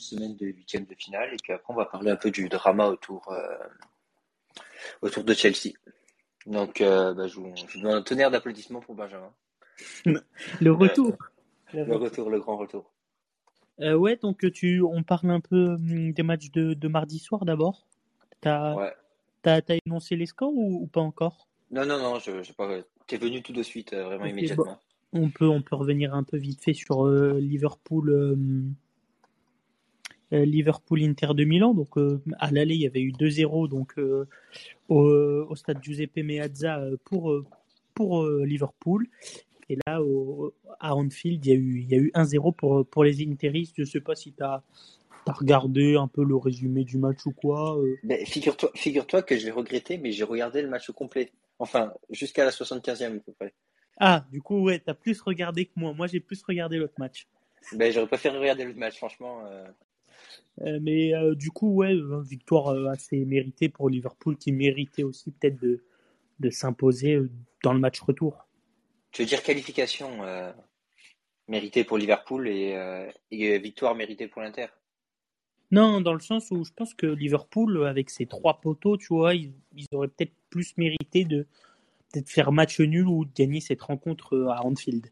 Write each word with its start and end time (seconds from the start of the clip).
semaine 0.00 0.36
de 0.36 0.46
huitième 0.46 0.84
de 0.84 0.94
finale. 0.94 1.32
Et 1.32 1.36
puis 1.42 1.52
après, 1.52 1.72
on 1.72 1.76
va 1.76 1.86
parler 1.86 2.10
un 2.10 2.16
peu 2.16 2.30
du 2.30 2.48
drama 2.48 2.86
autour, 2.88 3.32
autour 5.02 5.24
de 5.24 5.34
Chelsea. 5.34 5.72
Donc, 6.46 6.80
bah, 6.80 7.26
je, 7.26 7.34
vous, 7.36 7.52
je, 7.54 7.66
vous, 7.66 7.80
demande 7.80 7.96
un 7.96 8.02
tonnerre 8.02 8.30
d'applaudissements 8.30 8.80
pour 8.80 8.94
Benjamin. 8.94 9.32
Le 10.60 10.72
retour. 10.72 11.16
le 11.72 11.96
retour, 11.96 12.30
le 12.30 12.40
grand 12.40 12.56
retour. 12.56 12.92
Euh, 13.80 13.94
ouais, 13.94 14.16
donc 14.16 14.50
tu, 14.52 14.82
on 14.82 15.02
parle 15.02 15.30
un 15.30 15.40
peu 15.40 15.74
hum, 15.74 16.12
des 16.12 16.22
matchs 16.22 16.50
de, 16.50 16.74
de 16.74 16.88
mardi 16.88 17.18
soir 17.18 17.44
d'abord. 17.44 17.86
T'as 18.40 18.74
Ouais. 18.74 18.92
as, 19.44 19.62
énoncé 19.86 20.16
les 20.16 20.26
scores 20.26 20.54
ou, 20.54 20.82
ou 20.82 20.86
pas 20.86 21.00
encore? 21.00 21.48
Non, 21.70 21.86
non, 21.86 21.98
non, 21.98 22.18
je, 22.18 22.42
je 22.42 22.52
pas. 22.52 22.68
T'es 23.06 23.16
venu 23.16 23.42
tout 23.42 23.52
de 23.52 23.62
suite, 23.62 23.92
euh, 23.92 24.04
vraiment 24.04 24.26
immédiatement. 24.26 24.64
bon. 24.64 24.76
On 25.12 25.30
peut, 25.30 25.48
on 25.48 25.62
peut 25.62 25.74
revenir 25.74 26.14
un 26.14 26.22
peu 26.22 26.36
vite 26.36 26.62
fait 26.62 26.72
sur 26.72 27.06
euh, 27.06 27.38
Liverpool, 27.40 28.10
euh, 28.10 28.36
euh, 30.32 30.44
Liverpool 30.44 31.02
Inter 31.02 31.28
de 31.34 31.44
Milan. 31.44 31.74
Donc 31.74 31.96
euh, 31.96 32.22
à 32.38 32.50
l'aller, 32.50 32.74
il 32.74 32.82
y 32.82 32.86
avait 32.86 33.00
eu 33.00 33.12
2-0 33.12 33.68
donc 33.68 33.98
euh, 33.98 34.26
au, 34.88 35.02
au 35.02 35.56
stade 35.56 35.82
Giuseppe 35.82 36.18
Meazza 36.18 36.82
pour 37.04 37.34
pour 37.94 38.26
Liverpool. 38.26 39.06
Et 39.68 39.76
là, 39.86 40.02
au, 40.02 40.54
à 40.80 40.94
Anfield, 40.96 41.44
il 41.44 41.48
y 41.48 41.52
a 41.52 41.56
eu, 41.56 41.80
il 41.80 41.88
y 41.90 41.94
a 41.94 41.98
eu 41.98 42.10
1-0 42.14 42.54
pour, 42.56 42.86
pour 42.86 43.04
les 43.04 43.22
Interistes. 43.22 43.74
Je 43.78 43.84
sais 43.84 44.00
pas 44.00 44.16
si 44.16 44.32
tu 44.32 44.42
as, 44.42 44.62
regardé 45.26 45.94
un 45.94 46.08
peu 46.08 46.24
le 46.24 46.34
résumé 46.34 46.82
du 46.82 46.98
match 46.98 47.24
ou 47.26 47.30
quoi. 47.30 47.78
Mais 48.02 48.24
figure-toi, 48.24 48.70
figure-toi 48.74 49.22
que 49.22 49.36
j'ai 49.36 49.50
regretté, 49.52 49.98
mais 49.98 50.10
j'ai 50.10 50.24
regardé 50.24 50.62
le 50.62 50.68
match 50.68 50.90
au 50.90 50.92
complet. 50.92 51.30
Enfin, 51.60 51.92
jusqu'à 52.08 52.44
la 52.44 52.50
75e 52.50 53.18
à 53.18 53.20
peu 53.20 53.32
près. 53.32 53.52
Ah, 53.98 54.24
du 54.32 54.40
coup, 54.40 54.62
ouais, 54.62 54.78
t'as 54.78 54.94
plus 54.94 55.20
regardé 55.20 55.66
que 55.66 55.72
moi. 55.76 55.92
Moi, 55.92 56.06
j'ai 56.06 56.20
plus 56.20 56.42
regardé 56.42 56.78
l'autre 56.78 56.94
match. 56.98 57.28
Ben, 57.72 57.92
j'aurais 57.92 58.06
préféré 58.06 58.38
regarder 58.38 58.64
le 58.64 58.74
match, 58.74 58.96
franchement. 58.96 59.44
Euh, 59.46 59.66
mais 60.58 61.14
euh, 61.14 61.34
du 61.34 61.50
coup, 61.50 61.74
ouais, 61.74 61.94
euh, 61.94 62.20
victoire 62.20 62.68
euh, 62.68 62.88
assez 62.88 63.24
méritée 63.24 63.68
pour 63.68 63.88
Liverpool 63.88 64.36
qui 64.36 64.52
méritait 64.52 65.02
aussi 65.02 65.30
peut-être 65.30 65.60
de, 65.60 65.82
de 66.38 66.50
s'imposer 66.50 67.14
euh, 67.14 67.30
dans 67.62 67.72
le 67.72 67.78
match 67.78 68.00
retour. 68.00 68.46
Tu 69.12 69.22
veux 69.22 69.28
dire 69.28 69.42
qualification 69.42 70.22
euh, 70.22 70.52
méritée 71.48 71.84
pour 71.84 71.98
Liverpool 71.98 72.48
et, 72.48 72.74
euh, 72.74 73.10
et 73.30 73.58
victoire 73.58 73.94
méritée 73.94 74.28
pour 74.28 74.42
l'Inter? 74.42 74.66
Non, 75.72 76.00
dans 76.00 76.14
le 76.14 76.20
sens 76.20 76.50
où 76.50 76.64
je 76.64 76.72
pense 76.72 76.94
que 76.94 77.06
Liverpool, 77.06 77.86
avec 77.86 78.10
ses 78.10 78.26
trois 78.26 78.60
poteaux, 78.60 78.96
tu 78.96 79.08
vois, 79.08 79.34
ils, 79.34 79.52
ils 79.76 79.86
auraient 79.92 80.08
peut-être 80.08 80.34
plus 80.50 80.76
mérité 80.76 81.24
de 81.24 81.46
peut-être 82.12 82.28
faire 82.28 82.50
match 82.50 82.80
nul 82.80 83.06
ou 83.06 83.24
de 83.24 83.30
gagner 83.32 83.60
cette 83.60 83.82
rencontre 83.82 84.34
euh, 84.34 84.48
à 84.48 84.64
Anfield. 84.64 85.06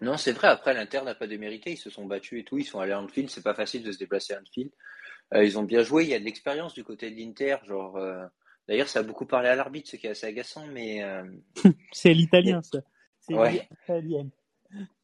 Non, 0.00 0.16
c'est 0.16 0.32
vrai. 0.32 0.48
Après, 0.48 0.74
l'Inter 0.74 1.02
n'a 1.02 1.14
pas 1.14 1.26
démérité. 1.26 1.72
Ils 1.72 1.76
se 1.76 1.90
sont 1.90 2.06
battus 2.06 2.40
et 2.40 2.44
tout. 2.44 2.58
Ils 2.58 2.64
sont 2.64 2.80
allés 2.80 2.92
à 2.92 3.00
Anfield. 3.00 3.30
C'est 3.30 3.42
pas 3.42 3.54
facile 3.54 3.82
de 3.82 3.90
se 3.92 3.98
déplacer 3.98 4.34
à 4.34 4.40
Anfield. 4.40 4.70
Euh, 5.34 5.44
ils 5.44 5.58
ont 5.58 5.64
bien 5.64 5.82
joué. 5.82 6.04
Il 6.04 6.10
y 6.10 6.14
a 6.14 6.18
de 6.20 6.24
l'expérience 6.24 6.74
du 6.74 6.84
côté 6.84 7.10
de 7.10 7.16
l'Inter. 7.16 7.56
Genre, 7.66 7.96
euh, 7.96 8.24
d'ailleurs, 8.68 8.88
ça 8.88 9.00
a 9.00 9.02
beaucoup 9.02 9.26
parlé 9.26 9.48
à 9.48 9.56
l'arbitre, 9.56 9.90
ce 9.90 9.96
qui 9.96 10.06
est 10.06 10.10
assez 10.10 10.26
agaçant. 10.26 10.66
Mais 10.68 11.02
euh, 11.02 11.24
C'est 11.92 12.14
l'italien, 12.14 12.62
ça. 12.62 12.78
C'est 13.20 13.34
Ouais. 13.34 13.66
l'italien. 13.70 14.28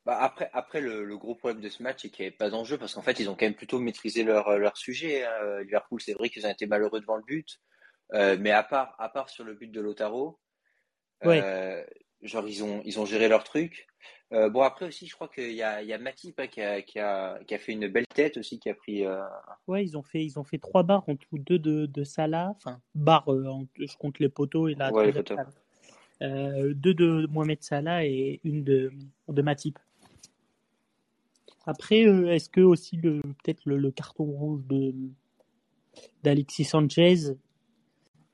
bah, 0.06 0.18
après, 0.20 0.48
après 0.52 0.80
le, 0.80 1.04
le 1.04 1.18
gros 1.18 1.34
problème 1.34 1.60
de 1.60 1.68
ce 1.68 1.82
match, 1.82 2.02
c'est 2.02 2.10
qu'il 2.10 2.22
n'y 2.24 2.28
avait 2.28 2.36
pas 2.36 2.50
d'enjeu 2.50 2.78
parce 2.78 2.94
qu'en 2.94 3.02
fait, 3.02 3.18
ils 3.18 3.28
ont 3.28 3.34
quand 3.34 3.46
même 3.46 3.54
plutôt 3.54 3.80
maîtrisé 3.80 4.22
leur, 4.22 4.58
leur 4.58 4.76
sujet. 4.76 5.24
hein. 5.24 5.60
Liverpool, 5.62 6.00
c'est 6.00 6.14
vrai 6.14 6.28
qu'ils 6.30 6.46
ont 6.46 6.50
été 6.50 6.66
malheureux 6.66 7.00
devant 7.00 7.16
le 7.16 7.24
but. 7.24 7.58
Euh, 8.12 8.36
mais 8.38 8.50
à 8.50 8.62
part, 8.62 8.94
à 8.98 9.08
part 9.08 9.28
sur 9.28 9.44
le 9.44 9.54
but 9.54 9.70
de 9.72 9.80
Ouais. 11.24 11.40
euh, 11.42 11.84
genre, 12.22 12.46
ils 12.46 12.62
ont, 12.62 12.82
ils 12.84 13.00
ont 13.00 13.06
géré 13.06 13.28
leur 13.28 13.44
truc. 13.44 13.86
Euh, 14.34 14.48
bon, 14.50 14.62
après 14.62 14.86
aussi, 14.86 15.06
je 15.06 15.14
crois 15.14 15.28
qu'il 15.28 15.52
y 15.52 15.62
a, 15.62 15.80
il 15.80 15.88
y 15.88 15.92
a 15.92 15.98
Matip 15.98 16.40
hein, 16.40 16.48
qui, 16.48 16.60
a, 16.60 16.82
qui, 16.82 16.98
a, 16.98 17.38
qui 17.46 17.54
a 17.54 17.58
fait 17.58 17.72
une 17.72 17.86
belle 17.86 18.06
tête 18.12 18.36
aussi, 18.36 18.58
qui 18.58 18.68
a 18.68 18.74
pris. 18.74 19.06
euh, 19.06 19.22
Ouais, 19.68 19.84
ils 19.84 19.96
ont 19.96 20.02
fait, 20.02 20.24
ils 20.24 20.38
ont 20.40 20.44
fait 20.44 20.58
trois 20.58 20.82
barres 20.82 21.08
en 21.08 21.14
tout, 21.14 21.38
deux 21.38 21.58
de, 21.60 21.86
de 21.86 22.04
Salah, 22.04 22.52
enfin 22.56 22.80
barres, 22.96 23.32
euh, 23.32 23.46
en- 23.46 23.66
je 23.78 23.96
compte 23.96 24.18
les 24.18 24.28
poteaux 24.28 24.66
et 24.68 24.74
la 24.74 24.92
Ouais, 24.92 25.06
les 25.06 25.12
poteaux. 25.12 25.36
Euh, 26.22 26.74
deux 26.74 26.94
de 26.94 27.26
Mohamed 27.30 27.62
Salah 27.62 28.04
et 28.06 28.40
une 28.44 28.64
de, 28.64 28.92
de 29.28 29.42
Matip. 29.42 29.78
Après, 31.66 32.00
est-ce 32.00 32.48
que 32.50 32.60
aussi 32.60 32.96
le 32.96 33.20
peut-être 33.22 33.62
le, 33.66 33.78
le 33.78 33.90
carton 33.90 34.24
rouge 34.24 34.64
de 34.66 34.92
d'Alexis 36.22 36.64
Sanchez, 36.64 37.36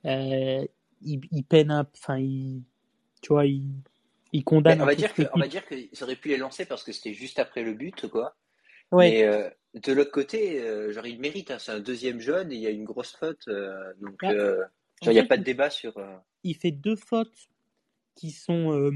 il, 0.04 0.40
il 1.02 1.44
peine, 1.44 1.70
un- 1.70 1.86
enfin, 1.94 2.18
il, 2.18 2.62
tu 3.22 3.32
vois, 3.32 3.46
il, 3.46 3.64
il 4.32 4.44
condamne 4.44 4.80
on 4.80 4.86
va 4.86 4.94
dire 4.94 5.12
que, 5.12 5.22
on 5.34 5.38
va 5.38 5.48
dire 5.48 5.66
qu'ils 5.66 6.02
auraient 6.02 6.16
pu 6.16 6.28
les 6.28 6.36
lancer 6.36 6.64
parce 6.64 6.84
que 6.84 6.92
c'était 6.92 7.12
juste 7.14 7.38
après 7.38 7.62
le 7.62 7.74
but, 7.74 8.08
quoi. 8.08 8.36
Ouais, 8.92 9.10
Mais 9.10 9.24
euh, 9.24 9.48
de 9.74 9.92
l'autre 9.92 10.10
côté, 10.10 10.60
euh, 10.60 10.92
genre, 10.92 11.06
il 11.06 11.20
mérite. 11.20 11.50
hein, 11.50 11.58
c'est 11.58 11.72
un 11.72 11.80
deuxième 11.80 12.20
jaune 12.20 12.50
et 12.52 12.56
il 12.56 12.60
y 12.60 12.66
a 12.66 12.70
une 12.70 12.84
grosse 12.84 13.14
faute. 13.14 13.46
euh, 13.48 13.92
donc, 14.00 14.22
euh, 14.24 14.58
genre, 15.02 15.12
il 15.12 15.12
n'y 15.12 15.18
a 15.18 15.22
fait, 15.22 15.28
pas 15.28 15.36
de 15.36 15.44
débat 15.44 15.70
sur. 15.70 15.94
il 16.44 16.54
fait 16.56 16.72
deux 16.72 16.96
fautes 16.96 17.50
qui 18.14 18.30
sont. 18.30 18.92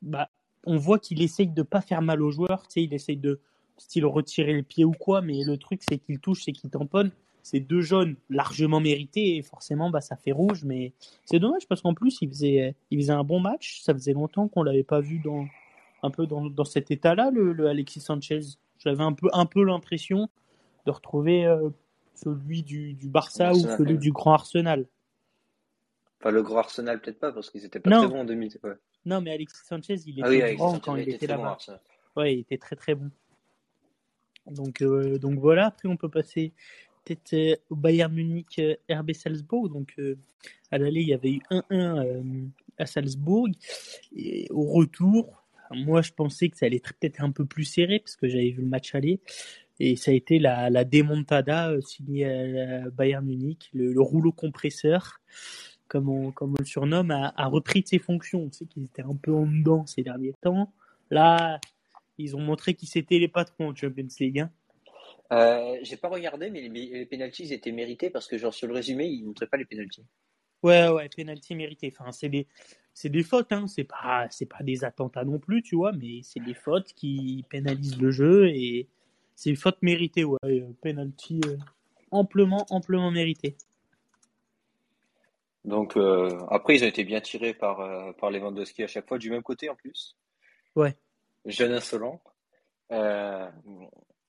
bah, 0.00 0.30
on 0.64 0.76
voit 0.76 0.98
qu'il 0.98 1.22
essaye 1.22 1.48
de 1.48 1.62
pas 1.62 1.80
faire 1.80 2.02
mal 2.02 2.22
aux 2.22 2.30
joueurs. 2.30 2.62
Tu 2.68 2.74
sais, 2.74 2.82
il 2.84 2.94
essaye 2.94 3.16
de 3.16 3.40
style 3.78 4.06
retirer 4.06 4.52
le 4.52 4.62
pied 4.62 4.84
ou 4.84 4.92
quoi, 4.92 5.22
mais 5.22 5.42
le 5.44 5.56
truc 5.56 5.82
c'est 5.88 5.98
qu'il 5.98 6.20
touche, 6.20 6.44
c'est 6.44 6.52
qu'il 6.52 6.70
tamponne. 6.70 7.10
C'est 7.42 7.60
deux 7.60 7.80
jaunes 7.80 8.16
largement 8.30 8.80
mérités 8.80 9.36
et 9.36 9.42
forcément 9.42 9.90
bah, 9.90 10.00
ça 10.00 10.16
fait 10.16 10.32
rouge. 10.32 10.64
Mais 10.64 10.92
c'est 11.24 11.38
dommage 11.38 11.66
parce 11.68 11.80
qu'en 11.80 11.94
plus 11.94 12.18
il 12.22 12.28
faisait, 12.28 12.74
il 12.90 13.00
faisait 13.00 13.12
un 13.12 13.24
bon 13.24 13.40
match. 13.40 13.80
Ça 13.82 13.92
faisait 13.92 14.12
longtemps 14.12 14.48
qu'on 14.48 14.62
l'avait 14.62 14.84
pas 14.84 15.00
vu 15.00 15.18
dans 15.18 15.46
un 16.02 16.10
peu 16.10 16.26
dans, 16.26 16.46
dans 16.46 16.64
cet 16.64 16.90
état-là, 16.90 17.30
le, 17.30 17.52
le 17.52 17.66
Alexis 17.68 18.00
Sanchez. 18.00 18.40
J'avais 18.78 19.02
un 19.04 19.12
peu, 19.12 19.28
un 19.32 19.46
peu 19.46 19.64
l'impression 19.64 20.28
de 20.86 20.90
retrouver 20.90 21.46
euh, 21.46 21.70
celui 22.14 22.62
du, 22.62 22.94
du 22.94 23.08
Barça 23.08 23.52
ou 23.52 23.60
celui 23.60 23.92
ouais. 23.92 23.98
du 23.98 24.12
Grand 24.12 24.32
Arsenal. 24.32 24.86
Enfin, 26.20 26.30
le 26.30 26.42
gros 26.42 26.58
Arsenal, 26.58 27.00
peut-être 27.00 27.18
pas, 27.18 27.32
parce 27.32 27.50
qu'ils 27.50 27.64
étaient 27.64 27.80
pas 27.80 27.90
Non. 27.90 28.00
très 28.02 28.08
bons 28.08 28.20
en 28.20 28.24
2000. 28.24 28.58
Ouais. 28.62 28.72
Non, 29.06 29.20
mais 29.20 29.32
Alexis 29.32 29.64
Sanchez, 29.64 29.96
il 30.06 30.20
était 30.20 30.22
Ah 30.24 30.28
oui, 30.28 30.54
grand 30.56 30.78
quand 30.78 30.96
il 30.96 31.08
était 31.08 31.26
bon, 31.26 31.42
là-bas. 31.42 31.58
Ouais, 32.16 32.34
il 32.34 32.40
était 32.40 32.58
très 32.58 32.76
très 32.76 32.94
bon. 32.94 33.10
Donc, 34.46 34.82
euh, 34.82 35.18
donc 35.18 35.38
voilà, 35.38 35.66
après 35.66 35.88
on 35.88 35.96
peut 35.96 36.08
passer 36.08 36.52
euh, 37.32 37.56
au 37.70 37.76
Bayern 37.76 38.12
Munich 38.12 38.58
euh, 38.58 38.74
RB 38.90 39.12
Salzbourg. 39.12 39.68
Donc 39.68 39.94
euh, 39.98 40.16
à 40.70 40.78
l'aller, 40.78 41.02
il 41.02 41.08
y 41.08 41.14
avait 41.14 41.32
eu 41.32 41.40
1-1 41.50 41.62
euh, 41.70 42.22
à 42.78 42.86
Salzbourg. 42.86 43.48
Et 44.14 44.48
au 44.50 44.64
retour, 44.64 45.44
moi 45.70 46.02
je 46.02 46.12
pensais 46.12 46.48
que 46.48 46.56
ça 46.56 46.66
allait 46.66 46.76
être 46.76 46.94
peut-être 46.94 47.22
un 47.22 47.30
peu 47.30 47.44
plus 47.44 47.64
serré 47.64 47.98
parce 47.98 48.16
que 48.16 48.28
j'avais 48.28 48.50
vu 48.50 48.62
le 48.62 48.68
match 48.68 48.94
aller. 48.94 49.20
Et 49.80 49.96
ça 49.96 50.10
a 50.10 50.14
été 50.14 50.38
la, 50.38 50.70
la 50.70 50.84
démontada 50.84 51.72
signée 51.80 52.26
à 52.26 52.90
Bayern 52.90 53.24
Munich, 53.24 53.70
le, 53.72 53.92
le 53.92 54.00
rouleau 54.00 54.30
compresseur, 54.30 55.20
comme 55.88 56.08
on, 56.08 56.30
comme 56.30 56.52
on 56.52 56.60
le 56.60 56.64
surnomme, 56.64 57.10
a, 57.10 57.46
repris 57.48 57.82
de 57.82 57.88
ses 57.88 57.98
fonctions. 57.98 58.42
On 58.42 58.52
sait 58.52 58.66
qu'ils 58.66 58.84
étaient 58.84 59.02
un 59.02 59.16
peu 59.16 59.32
en 59.32 59.46
dedans 59.46 59.84
ces 59.86 60.02
derniers 60.02 60.34
temps. 60.40 60.72
Là, 61.10 61.58
ils 62.18 62.36
ont 62.36 62.40
montré 62.40 62.74
qu'ils 62.74 62.96
étaient 62.96 63.18
les 63.18 63.28
patrons 63.28 63.70
en 63.70 63.74
Champions 63.74 64.06
League. 64.20 64.40
hein. 64.40 64.50
Euh, 65.32 65.78
j'ai 65.82 65.96
pas 65.96 66.08
regardé, 66.08 66.50
mais 66.50 66.60
les, 66.60 66.68
les 66.68 67.06
pénalties 67.06 67.52
étaient 67.52 67.72
mérités 67.72 68.10
parce 68.10 68.26
que, 68.26 68.36
genre, 68.36 68.52
sur 68.52 68.68
le 68.68 68.74
résumé, 68.74 69.06
ils 69.06 69.24
montraient 69.24 69.46
pas 69.46 69.56
les 69.56 69.64
pénalties. 69.64 70.04
Ouais, 70.62 70.88
ouais, 70.88 71.08
penalty 71.08 71.54
mérité. 71.54 71.92
Enfin, 71.98 72.12
c'est 72.12 72.28
des, 72.28 72.46
c'est 72.94 73.08
des 73.08 73.22
fautes, 73.22 73.50
hein. 73.50 73.66
C'est 73.66 73.84
pas, 73.84 74.28
c'est 74.30 74.46
pas 74.46 74.62
des 74.62 74.84
attentats 74.84 75.24
non 75.24 75.38
plus, 75.38 75.62
tu 75.62 75.74
vois, 75.74 75.92
mais 75.92 76.20
c'est 76.22 76.40
des 76.40 76.54
fautes 76.54 76.92
qui 76.92 77.44
pénalisent 77.48 78.00
le 78.00 78.10
jeu 78.10 78.48
et 78.48 78.88
c'est 79.34 79.50
une 79.50 79.56
faute 79.56 79.78
méritée, 79.82 80.24
ouais. 80.24 80.38
euh, 80.44 80.68
Penalty 80.82 81.40
euh, 81.46 81.56
amplement, 82.10 82.66
amplement 82.70 83.10
mérité. 83.10 83.56
Donc, 85.64 85.96
euh, 85.96 86.28
après, 86.50 86.76
ils 86.76 86.84
ont 86.84 86.88
été 86.88 87.04
bien 87.04 87.20
tirés 87.20 87.54
par, 87.54 87.80
euh, 87.80 88.12
par 88.12 88.30
Lewandowski 88.30 88.82
à 88.82 88.88
chaque 88.88 89.08
fois, 89.08 89.18
du 89.18 89.30
même 89.30 89.42
côté 89.42 89.70
en 89.70 89.76
plus. 89.76 90.16
Ouais. 90.76 90.94
Jeune 91.46 91.72
insolent. 91.72 92.20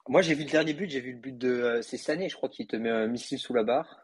Moi, 0.08 0.22
j'ai 0.22 0.34
vu 0.36 0.44
le 0.44 0.50
dernier 0.50 0.74
but, 0.74 0.90
j'ai 0.90 1.00
vu 1.00 1.14
le 1.14 1.18
but 1.20 1.38
de. 1.38 1.50
euh, 1.50 1.82
c'est 1.82 1.98
Sané, 1.98 2.28
je 2.30 2.36
crois, 2.36 2.50
qui 2.50 2.68
te 2.68 2.76
met 2.76 2.90
un 2.90 3.08
missile 3.08 3.40
sous 3.40 3.54
la 3.54 3.64
barre. 3.64 4.00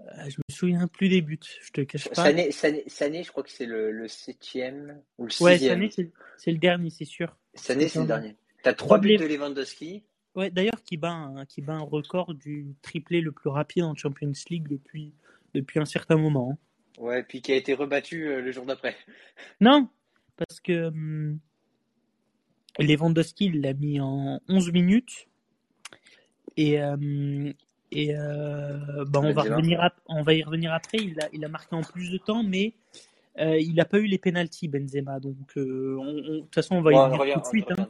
Euh, 0.00 0.28
je 0.28 0.36
me 0.38 0.54
souviens 0.54 0.86
plus 0.88 1.08
des 1.08 1.22
buts, 1.22 1.38
je 1.62 1.70
te 1.70 1.80
cache 1.82 2.08
pas. 2.08 2.14
Sané, 2.16 2.50
Sané, 2.50 2.82
Sané, 2.88 3.22
je 3.22 3.30
crois 3.30 3.42
que 3.44 3.50
c'est 3.50 3.64
le, 3.66 3.92
le 3.92 4.08
septième 4.08 5.00
ou 5.18 5.26
le 5.26 5.32
Ouais, 5.40 5.52
sixième. 5.52 5.88
Sané, 5.88 6.10
c'est, 6.36 6.50
le 6.50 6.58
dernier, 6.58 6.90
c'est 6.90 7.04
sûr. 7.04 7.36
Sané, 7.54 7.88
c'est 7.88 8.00
le 8.00 8.06
dernier. 8.06 8.36
T'as 8.62 8.74
trois 8.74 8.98
buts 8.98 9.16
de 9.16 9.24
Lewandowski. 9.24 10.04
Ouais, 10.34 10.50
d'ailleurs, 10.50 10.82
qui 10.84 10.96
bat, 10.96 11.12
un, 11.12 11.46
qui 11.46 11.62
bat 11.62 11.74
un 11.74 11.80
record 11.82 12.34
du 12.34 12.74
triplé 12.82 13.20
le 13.20 13.30
plus 13.30 13.50
rapide 13.50 13.84
en 13.84 13.94
Champions 13.94 14.32
League 14.50 14.66
depuis, 14.68 15.14
depuis 15.54 15.78
un 15.78 15.84
certain 15.84 16.16
moment. 16.16 16.50
hein. 16.52 16.58
Ouais, 16.98 17.22
puis 17.22 17.40
qui 17.40 17.52
a 17.52 17.56
été 17.56 17.72
rebattu 17.72 18.26
euh, 18.26 18.40
le 18.40 18.50
jour 18.50 18.66
d'après. 18.66 18.96
Non, 19.60 19.88
parce 20.36 20.60
que 20.60 20.88
hum, 20.88 21.38
Lewandowski 22.78 23.50
l'a 23.50 23.72
mis 23.74 24.00
en 24.00 24.40
11 24.48 24.72
minutes 24.72 25.28
et 26.56 26.82
hum, 26.82 27.52
et 27.90 28.14
euh, 28.16 29.04
bah, 29.06 29.20
on 29.22 29.32
va 29.32 29.42
revenir 29.42 29.90
on 30.06 30.22
va 30.22 30.34
y 30.34 30.42
revenir 30.42 30.72
après. 30.72 30.98
Il 30.98 31.20
a 31.20 31.28
il 31.32 31.44
a 31.44 31.48
marqué 31.48 31.74
en 31.76 31.82
plus 31.82 32.10
de 32.10 32.18
temps, 32.18 32.42
mais 32.42 32.74
euh, 33.38 33.58
il 33.58 33.74
n'a 33.74 33.84
pas 33.84 33.98
eu 33.98 34.06
les 34.06 34.18
pénalties 34.18 34.68
Benzema. 34.68 35.20
Donc 35.20 35.56
euh, 35.56 35.96
on- 36.00 36.06
on- 36.06 36.14
de 36.14 36.40
toute 36.40 36.54
façon 36.54 36.76
on 36.76 36.82
va 36.82 36.92
y 36.92 36.94
Bon, 36.94 37.02
on, 37.02 37.06
venir 37.06 37.20
revient, 37.20 37.32
tout 37.34 37.40
de 37.40 37.46
suite. 37.46 37.70
hein. 37.70 37.88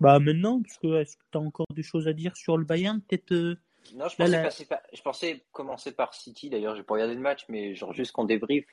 Bah 0.00 0.18
maintenant, 0.18 0.60
parce 0.62 0.78
que 0.78 1.00
est-ce 1.00 1.16
que 1.16 1.22
tu 1.30 1.38
as 1.38 1.40
encore 1.40 1.66
des 1.74 1.82
choses 1.82 2.08
à 2.08 2.12
dire 2.12 2.36
sur 2.36 2.58
le 2.58 2.64
Bayern? 2.64 3.00
Peut-être. 3.02 3.32
Euh, 3.32 3.54
non, 3.94 4.08
je 4.08 4.16
pensais, 4.16 4.66
je 4.92 5.02
pensais 5.02 5.44
commencer 5.52 5.92
par 5.92 6.14
City. 6.14 6.50
D'ailleurs, 6.50 6.74
j'ai 6.74 6.82
pas 6.82 6.94
regardé 6.94 7.14
le 7.14 7.20
match, 7.20 7.44
mais 7.48 7.74
genre 7.74 7.92
juste 7.92 8.12
qu'on 8.12 8.24
débrief. 8.24 8.64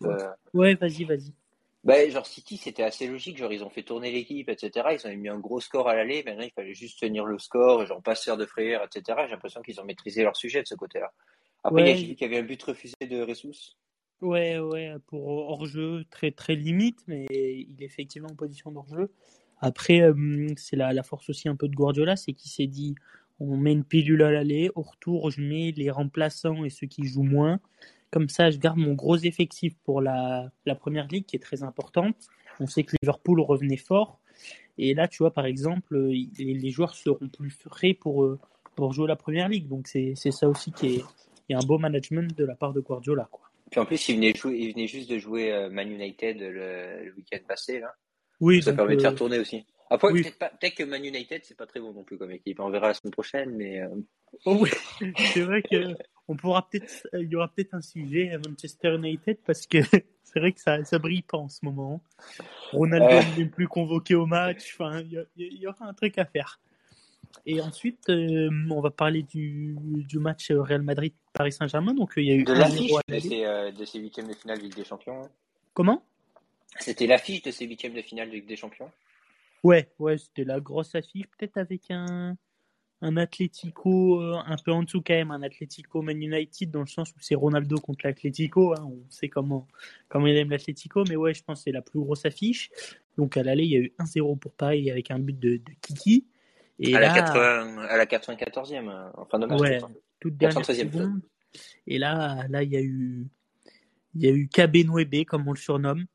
Ouais, 0.54 0.76
vas-y, 0.76 1.04
vas-y. 1.04 1.34
Bah, 1.84 2.10
genre 2.10 2.26
City, 2.26 2.58
c'était 2.58 2.84
assez 2.84 3.08
logique. 3.08 3.38
Genre, 3.38 3.54
ils 3.54 3.64
ont 3.64 3.70
fait 3.70 3.84
tourner 3.84 4.12
l'équipe, 4.12 4.50
etc. 4.50 4.88
Ils 4.92 5.08
ont 5.08 5.16
mis 5.16 5.30
un 5.30 5.40
gros 5.40 5.62
score 5.62 5.88
à 5.88 5.96
l'aller. 5.96 6.24
Maintenant, 6.26 6.44
il 6.44 6.52
fallait 6.52 6.74
juste 6.74 7.00
tenir 7.00 7.26
le 7.26 7.40
score, 7.40 7.86
genre 7.86 8.02
pas 8.02 8.16
se 8.16 8.24
faire 8.24 8.38
de 8.38 8.46
frayeur, 8.46 8.84
etc. 8.84 9.18
J'ai 9.26 9.32
l'impression 9.32 9.62
qu'ils 9.62 9.80
ont 9.80 9.86
maîtrisé 9.86 10.24
leur 10.24 10.36
sujet 10.36 10.62
de 10.62 10.68
ce 10.68 10.76
côté-là. 10.76 11.12
Après, 11.64 11.92
il 11.92 12.10
y 12.10 12.12
a 12.12 12.16
qu'il 12.16 12.22
y 12.22 12.24
avait 12.26 12.40
un 12.40 12.46
but 12.46 12.62
refusé 12.62 12.96
de 13.02 13.22
Ressus. 13.22 13.76
Ouais, 14.22 14.60
ouais, 14.60 14.96
pour 15.08 15.28
hors-jeu 15.28 16.04
très 16.10 16.32
très 16.32 16.56
limite, 16.56 17.00
mais 17.08 17.26
il 17.32 17.78
est 17.80 17.86
effectivement 17.86 18.30
en 18.30 18.36
position 18.36 18.72
d'hors-jeu. 18.72 19.12
Après, 19.62 20.02
euh, 20.02 20.48
c'est 20.58 20.76
la, 20.76 20.92
la, 20.92 21.04
force 21.04 21.30
aussi 21.30 21.48
un 21.48 21.56
peu 21.56 21.70
de 21.70 21.76
Guardiola, 21.76 22.18
c'est 22.18 22.34
qu'il 22.34 22.52
s'est 22.52 22.68
dit 22.68 22.96
on 23.40 23.56
met 23.56 23.72
une 23.72 23.86
pilule 23.86 24.24
à 24.24 24.32
l'aller, 24.32 24.70
au 24.76 24.82
retour, 24.82 25.32
je 25.32 25.42
mets 25.42 25.72
les 25.72 25.90
remplaçants 25.90 26.66
et 26.66 26.70
ceux 26.70 26.88
qui 26.88 27.06
jouent 27.06 27.24
moins. 27.24 27.60
Comme 28.12 28.30
ça, 28.30 28.50
je 28.50 28.58
garde 28.58 28.78
mon 28.78 28.94
gros 28.94 29.18
effectif 29.18 29.76
pour 29.84 30.02
la, 30.02 30.52
la 30.66 30.76
première 30.76 31.08
ligue 31.08 31.26
qui 31.26 31.36
est 31.36 31.40
très 31.40 31.64
importante. 31.64 32.16
On 32.60 32.68
sait 32.68 32.84
que 32.84 32.96
Liverpool 33.02 33.40
revenait 33.42 33.78
fort. 33.78 34.20
Et 34.78 34.94
là, 34.94 35.08
tu 35.08 35.18
vois, 35.20 35.34
par 35.34 35.46
exemple, 35.46 35.98
les, 35.98 36.72
joueurs 36.72 36.96
seront 36.96 37.28
plus 37.28 37.50
frais 37.50 37.94
pour, 37.94 38.24
euh, 38.24 38.40
pour 38.76 38.94
jouer 38.94 39.08
la 39.08 39.16
première 39.16 39.50
ligue. 39.50 39.68
Donc, 39.68 39.88
c'est 39.88 40.16
ça 40.16 40.48
aussi 40.48 40.72
qui 40.72 40.96
est, 40.96 41.04
est, 41.50 41.54
un 41.54 41.66
beau 41.66 41.78
management 41.78 42.36
de 42.38 42.46
la 42.46 42.56
part 42.56 42.74
de 42.74 42.80
Guardiola. 42.80 43.28
Quoi. 43.32 43.50
Puis 43.70 43.80
en 43.80 43.86
plus, 43.86 44.10
il 44.10 44.16
venait, 44.16 44.34
jouer, 44.34 44.58
il 44.58 44.74
venait 44.74 44.88
juste 44.88 45.10
de 45.10 45.20
jouer 45.20 45.52
euh, 45.52 45.70
Man 45.70 45.92
United 45.92 46.40
le, 46.40 47.14
week-end 47.16 47.40
passé. 47.48 47.80
Là. 47.80 47.94
Oui, 48.40 48.62
ça 48.64 48.74
permet 48.74 48.96
de 48.96 49.02
faire 49.02 49.12
euh, 49.12 49.16
tourner 49.16 49.40
aussi. 49.40 49.66
Après, 49.90 50.12
peut-être, 50.12 50.76
que 50.76 50.84
Man 50.84 51.04
United, 51.04 51.42
c'est 51.44 51.58
pas 51.58 51.66
très 51.66 51.80
bon 51.80 51.94
non 51.94 52.04
plus 52.04 52.18
comme 52.18 52.32
équipe. 52.32 52.60
On 52.60 52.70
verra 52.70 52.88
la 52.88 52.94
semaine 52.94 53.12
prochaine, 53.12 53.56
mais. 53.56 53.82
Euh, 53.82 53.90
oh 54.46 54.58
oui, 54.60 54.70
c'est 55.34 55.42
vrai 55.42 55.62
que 55.62 55.96
on 56.30 56.36
pourra 56.36 56.70
peut-être, 56.70 57.08
il 57.14 57.28
y 57.28 57.36
aura 57.36 57.48
peut-être 57.48 57.74
un 57.74 57.82
sujet 57.82 58.32
à 58.32 58.38
Manchester 58.38 58.96
United 58.96 59.40
parce 59.46 59.66
que 59.66 59.80
c'est 60.24 60.40
vrai 60.40 60.54
que 60.54 60.62
ça, 60.62 60.84
ça 60.86 61.00
brille 61.00 61.24
pas 61.24 61.40
en 61.40 61.50
ce 61.50 61.66
moment. 61.66 62.02
Ronaldo 62.72 63.36
n'est 63.36 63.48
plus 63.48 63.68
convoqué 63.68 64.14
au 64.14 64.28
match. 64.28 64.76
Enfin, 64.76 65.02
il 65.02 65.26
y, 65.36 65.68
aura 65.68 65.86
un 65.86 65.94
truc 65.94 66.20
à 66.20 66.26
faire. 66.26 66.60
Et 67.48 67.60
ensuite, 67.62 68.10
euh, 68.10 68.50
on 68.70 68.80
va 68.80 68.92
parler 68.92 69.24
du, 69.24 69.76
du 70.08 70.20
match 70.20 70.52
Real 70.52 70.84
Madrid-Paris 70.84 71.52
Saint-Germain. 71.52 71.96
Donc, 71.96 72.14
il 72.18 72.26
y 72.26 72.32
a 72.32 72.36
eu 72.36 72.44
de 72.44 72.54
l'affiche 72.54 72.92
de, 73.08 73.20
ces, 73.20 73.46
euh, 73.46 73.72
de 73.72 73.86
ces 73.86 74.00
huitièmes 74.00 74.28
de 74.28 74.34
finale 74.34 74.60
de 74.60 74.64
Ligue 74.64 74.76
des 74.76 74.84
Champions. 74.84 75.28
Comment? 75.74 76.04
C'était 76.80 77.08
l'affiche 77.08 77.42
de 77.42 77.50
ces 77.50 77.66
huitièmes 77.66 77.94
de 77.94 78.02
finale 78.04 78.30
de 78.30 78.36
Ligue 78.36 78.48
des 78.48 78.56
Champions? 78.56 78.92
Ouais, 79.64 79.90
ouais, 79.98 80.18
c'était 80.20 80.44
la 80.44 80.60
grosse 80.60 80.94
affiche, 80.94 81.26
peut-être 81.38 81.58
avec 81.58 81.90
un 81.90 82.38
un 83.02 83.18
Atlético 83.18 84.22
euh, 84.22 84.38
un 84.46 84.58
peu 84.58 84.72
en 84.72 84.84
dessous 84.84 85.02
quand 85.06 85.14
même, 85.14 85.32
un 85.32 85.42
Atlético 85.42 86.02
Man 86.02 86.22
United 86.22 86.70
dans 86.70 86.82
le 86.82 86.88
sens 86.88 87.12
où 87.12 87.20
c'est 87.20 87.36
Ronaldo 87.36 87.78
contre 87.78 88.06
l'Atlético. 88.06 88.74
Hein, 88.74 88.84
on 88.84 89.10
sait 89.10 89.30
comment, 89.30 89.68
comment 90.10 90.28
il 90.28 90.36
aime 90.38 90.50
l'Atlético, 90.50 91.04
mais 91.08 91.16
ouais, 91.16 91.34
je 91.34 91.44
pense 91.44 91.60
que 91.60 91.64
c'est 91.66 91.72
la 91.72 91.82
plus 91.82 92.00
grosse 92.00 92.26
affiche. 92.26 92.70
Donc 93.18 93.38
à 93.38 93.44
l'aller, 93.44 93.64
il 93.64 93.72
y 93.72 93.78
a 93.78 93.80
eu 93.80 93.94
1-0 94.00 94.38
pour 94.40 94.54
Paris 94.54 94.92
avec 94.92 95.12
un 95.12 95.20
but 95.20 95.38
de, 95.40 95.58
de 95.58 95.72
Kiki. 95.82 96.26
Et 96.80 96.96
à, 96.96 97.00
la 97.00 97.14
80, 97.14 97.78
à 97.78 97.98
la 97.98 98.06
94e, 98.06 98.90
euh, 98.90 99.10
en 99.16 99.26
fin 99.26 99.40
de 99.40 99.46
match. 99.46 99.60
Ouais, 99.60 99.80
toute 100.20 100.38
dernière 100.38 100.66
seconde. 100.66 101.22
Et 101.88 101.98
là, 101.98 102.46
là, 102.50 102.64
il 102.64 102.72
y 102.72 102.78
a 102.78 102.82
eu, 102.82 103.28
il 104.16 104.22
y 104.22 104.28
a 104.28 104.32
eu 104.32 104.48
KB 104.48 105.26
comme 105.26 105.48
on 105.48 105.54
le 105.54 105.58
surnomme. 105.58 106.06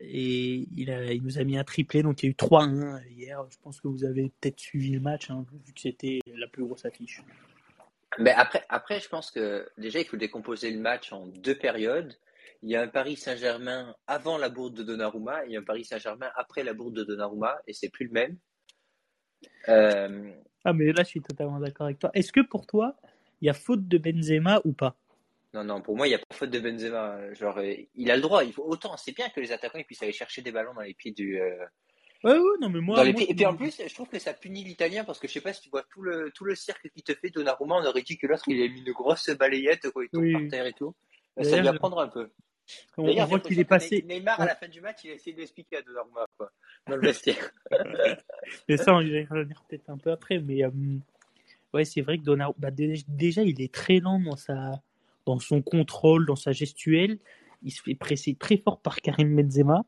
Et 0.00 0.66
il, 0.76 0.90
a, 0.90 1.12
il 1.12 1.22
nous 1.22 1.38
a 1.38 1.44
mis 1.44 1.56
un 1.56 1.64
triplé, 1.64 2.02
donc 2.02 2.22
il 2.22 2.26
y 2.26 2.28
a 2.28 2.30
eu 2.30 2.34
3-1 2.34 3.02
hier. 3.10 3.44
Je 3.50 3.56
pense 3.62 3.80
que 3.80 3.88
vous 3.88 4.04
avez 4.04 4.32
peut-être 4.40 4.58
suivi 4.58 4.90
le 4.90 5.00
match, 5.00 5.30
hein, 5.30 5.44
vu 5.64 5.72
que 5.72 5.80
c'était 5.80 6.20
la 6.26 6.46
plus 6.48 6.64
grosse 6.64 6.84
affiche. 6.84 7.22
Mais 8.18 8.32
après, 8.32 8.64
après, 8.68 9.00
je 9.00 9.08
pense 9.08 9.30
que 9.30 9.68
déjà, 9.78 10.00
il 10.00 10.06
faut 10.06 10.16
décomposer 10.16 10.70
le 10.70 10.80
match 10.80 11.12
en 11.12 11.26
deux 11.26 11.56
périodes. 11.56 12.14
Il 12.62 12.70
y 12.70 12.76
a 12.76 12.82
un 12.82 12.88
Paris 12.88 13.16
Saint-Germain 13.16 13.94
avant 14.06 14.38
la 14.38 14.48
bourde 14.48 14.74
de 14.74 14.82
Donnarumma, 14.82 15.44
et 15.44 15.48
il 15.48 15.52
y 15.52 15.56
a 15.56 15.60
un 15.60 15.64
Paris 15.64 15.84
Saint-Germain 15.84 16.30
après 16.36 16.62
la 16.62 16.72
bourde 16.72 16.94
de 16.94 17.04
Donnarumma, 17.04 17.56
et 17.66 17.72
c'est 17.72 17.90
plus 17.90 18.06
le 18.06 18.12
même. 18.12 18.38
Euh, 19.68 20.32
ah, 20.64 20.72
mais 20.72 20.92
là, 20.92 21.02
je 21.02 21.08
suis 21.08 21.20
totalement 21.20 21.60
d'accord 21.60 21.86
avec 21.86 21.98
toi. 21.98 22.10
Est-ce 22.14 22.32
que 22.32 22.40
pour 22.40 22.66
toi, 22.66 22.96
il 23.40 23.46
y 23.46 23.50
a 23.50 23.54
faute 23.54 23.86
de 23.86 23.98
Benzema 23.98 24.60
ou 24.64 24.72
pas? 24.72 24.96
Non, 25.54 25.62
non, 25.62 25.80
pour 25.80 25.96
moi, 25.96 26.08
il 26.08 26.10
n'y 26.10 26.16
a 26.16 26.18
pas 26.18 26.34
faute 26.34 26.50
de 26.50 26.58
Benzema. 26.58 27.32
Genre, 27.32 27.56
euh, 27.58 27.74
il 27.94 28.10
a 28.10 28.16
le 28.16 28.22
droit. 28.22 28.42
Il 28.42 28.52
faut 28.52 28.64
autant. 28.64 28.96
C'est 28.96 29.14
bien 29.14 29.28
que 29.28 29.40
les 29.40 29.52
attaquants 29.52 29.80
puissent 29.84 30.02
aller 30.02 30.12
chercher 30.12 30.42
des 30.42 30.50
ballons 30.50 30.74
dans 30.74 30.80
les 30.80 30.94
pieds 30.94 31.12
du. 31.12 31.40
Euh, 31.40 31.64
ouais, 32.24 32.36
ouais, 32.36 32.56
non, 32.60 32.68
mais 32.68 32.80
moi. 32.80 33.06
Et 33.06 33.12
puis 33.12 33.46
en 33.46 33.56
plus, 33.56 33.80
je 33.86 33.94
trouve 33.94 34.08
que 34.08 34.18
ça 34.18 34.34
punit 34.34 34.64
l'Italien 34.64 35.04
parce 35.04 35.20
que 35.20 35.28
je 35.28 35.32
sais 35.32 35.40
pas 35.40 35.52
si 35.52 35.62
tu 35.62 35.70
vois 35.70 35.84
tout 35.92 36.02
le, 36.02 36.32
tout 36.34 36.44
le 36.44 36.56
cirque 36.56 36.90
qui 36.90 37.04
te 37.04 37.14
fait 37.14 37.30
Donnarumma, 37.30 37.76
on 37.76 37.86
aurait 37.86 38.02
dit 38.02 38.18
que 38.18 38.26
l'autre 38.26 38.44
il 38.48 38.60
a 38.62 38.68
mis 38.68 38.80
une 38.80 38.92
grosse 38.92 39.30
balayette 39.30 39.88
quand 39.92 40.00
il 40.00 40.08
tombe 40.08 40.32
par 40.32 40.50
terre 40.50 40.66
et 40.66 40.72
tout. 40.72 40.94
Ça 41.40 41.60
lui 41.60 41.68
apprendre 41.68 42.00
un 42.00 42.08
peu. 42.08 42.28
On, 42.96 43.24
voit 43.26 43.40
qu'il 43.40 43.58
est 43.60 43.64
passé. 43.64 44.02
Neymar, 44.08 44.40
à 44.40 44.46
la 44.46 44.54
fin 44.54 44.68
du 44.68 44.80
match, 44.80 45.00
il 45.04 45.10
a 45.10 45.14
essayé 45.14 45.36
d'expliquer 45.36 45.76
à 45.76 45.82
Donnarumma, 45.82 46.26
quoi, 46.36 46.50
dans 46.88 46.96
le 46.96 47.02
vestiaire. 47.02 47.50
mais 48.68 48.76
ça, 48.76 48.94
on 48.94 48.98
va 48.98 49.04
y 49.04 49.24
revenir 49.26 49.62
peut-être 49.68 49.90
un 49.90 49.98
peu 49.98 50.10
après. 50.10 50.38
Mais 50.38 50.64
euh, 50.64 50.70
ouais, 51.74 51.84
c'est 51.84 52.00
vrai 52.00 52.18
que 52.18 52.22
Donnarumma, 52.22 52.56
bah, 52.58 52.70
déjà, 52.70 53.42
il 53.42 53.60
est 53.60 53.72
très 53.72 54.00
lent 54.00 54.18
dans, 54.18 54.36
sa... 54.36 54.82
dans 55.26 55.38
son 55.38 55.62
contrôle, 55.62 56.26
dans 56.26 56.36
sa 56.36 56.52
gestuelle. 56.52 57.18
Il 57.62 57.72
se 57.72 57.82
fait 57.82 57.94
presser 57.94 58.34
très 58.34 58.56
fort 58.56 58.80
par 58.80 59.00
Karim 59.00 59.34
Benzema. 59.34 59.84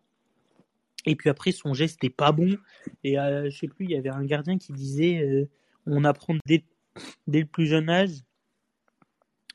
Et 1.05 1.15
puis 1.15 1.31
après, 1.31 1.53
son 1.53 1.75
geste 1.75 2.03
n'est 2.03 2.11
pas 2.11 2.33
bon. 2.33 2.57
Et 3.05 3.19
euh, 3.19 3.51
je 3.51 3.59
sais 3.59 3.69
plus, 3.69 3.85
il 3.85 3.93
y 3.93 3.97
avait 3.97 4.11
un 4.11 4.25
gardien 4.25 4.59
qui 4.59 4.73
disait 4.73 5.23
euh, 5.23 5.49
on 5.87 6.05
apprend 6.05 6.35
dès, 6.47 6.65
dès 7.27 7.41
le 7.41 7.47
plus 7.47 7.67
jeune 7.67 7.89
âge 7.89 8.23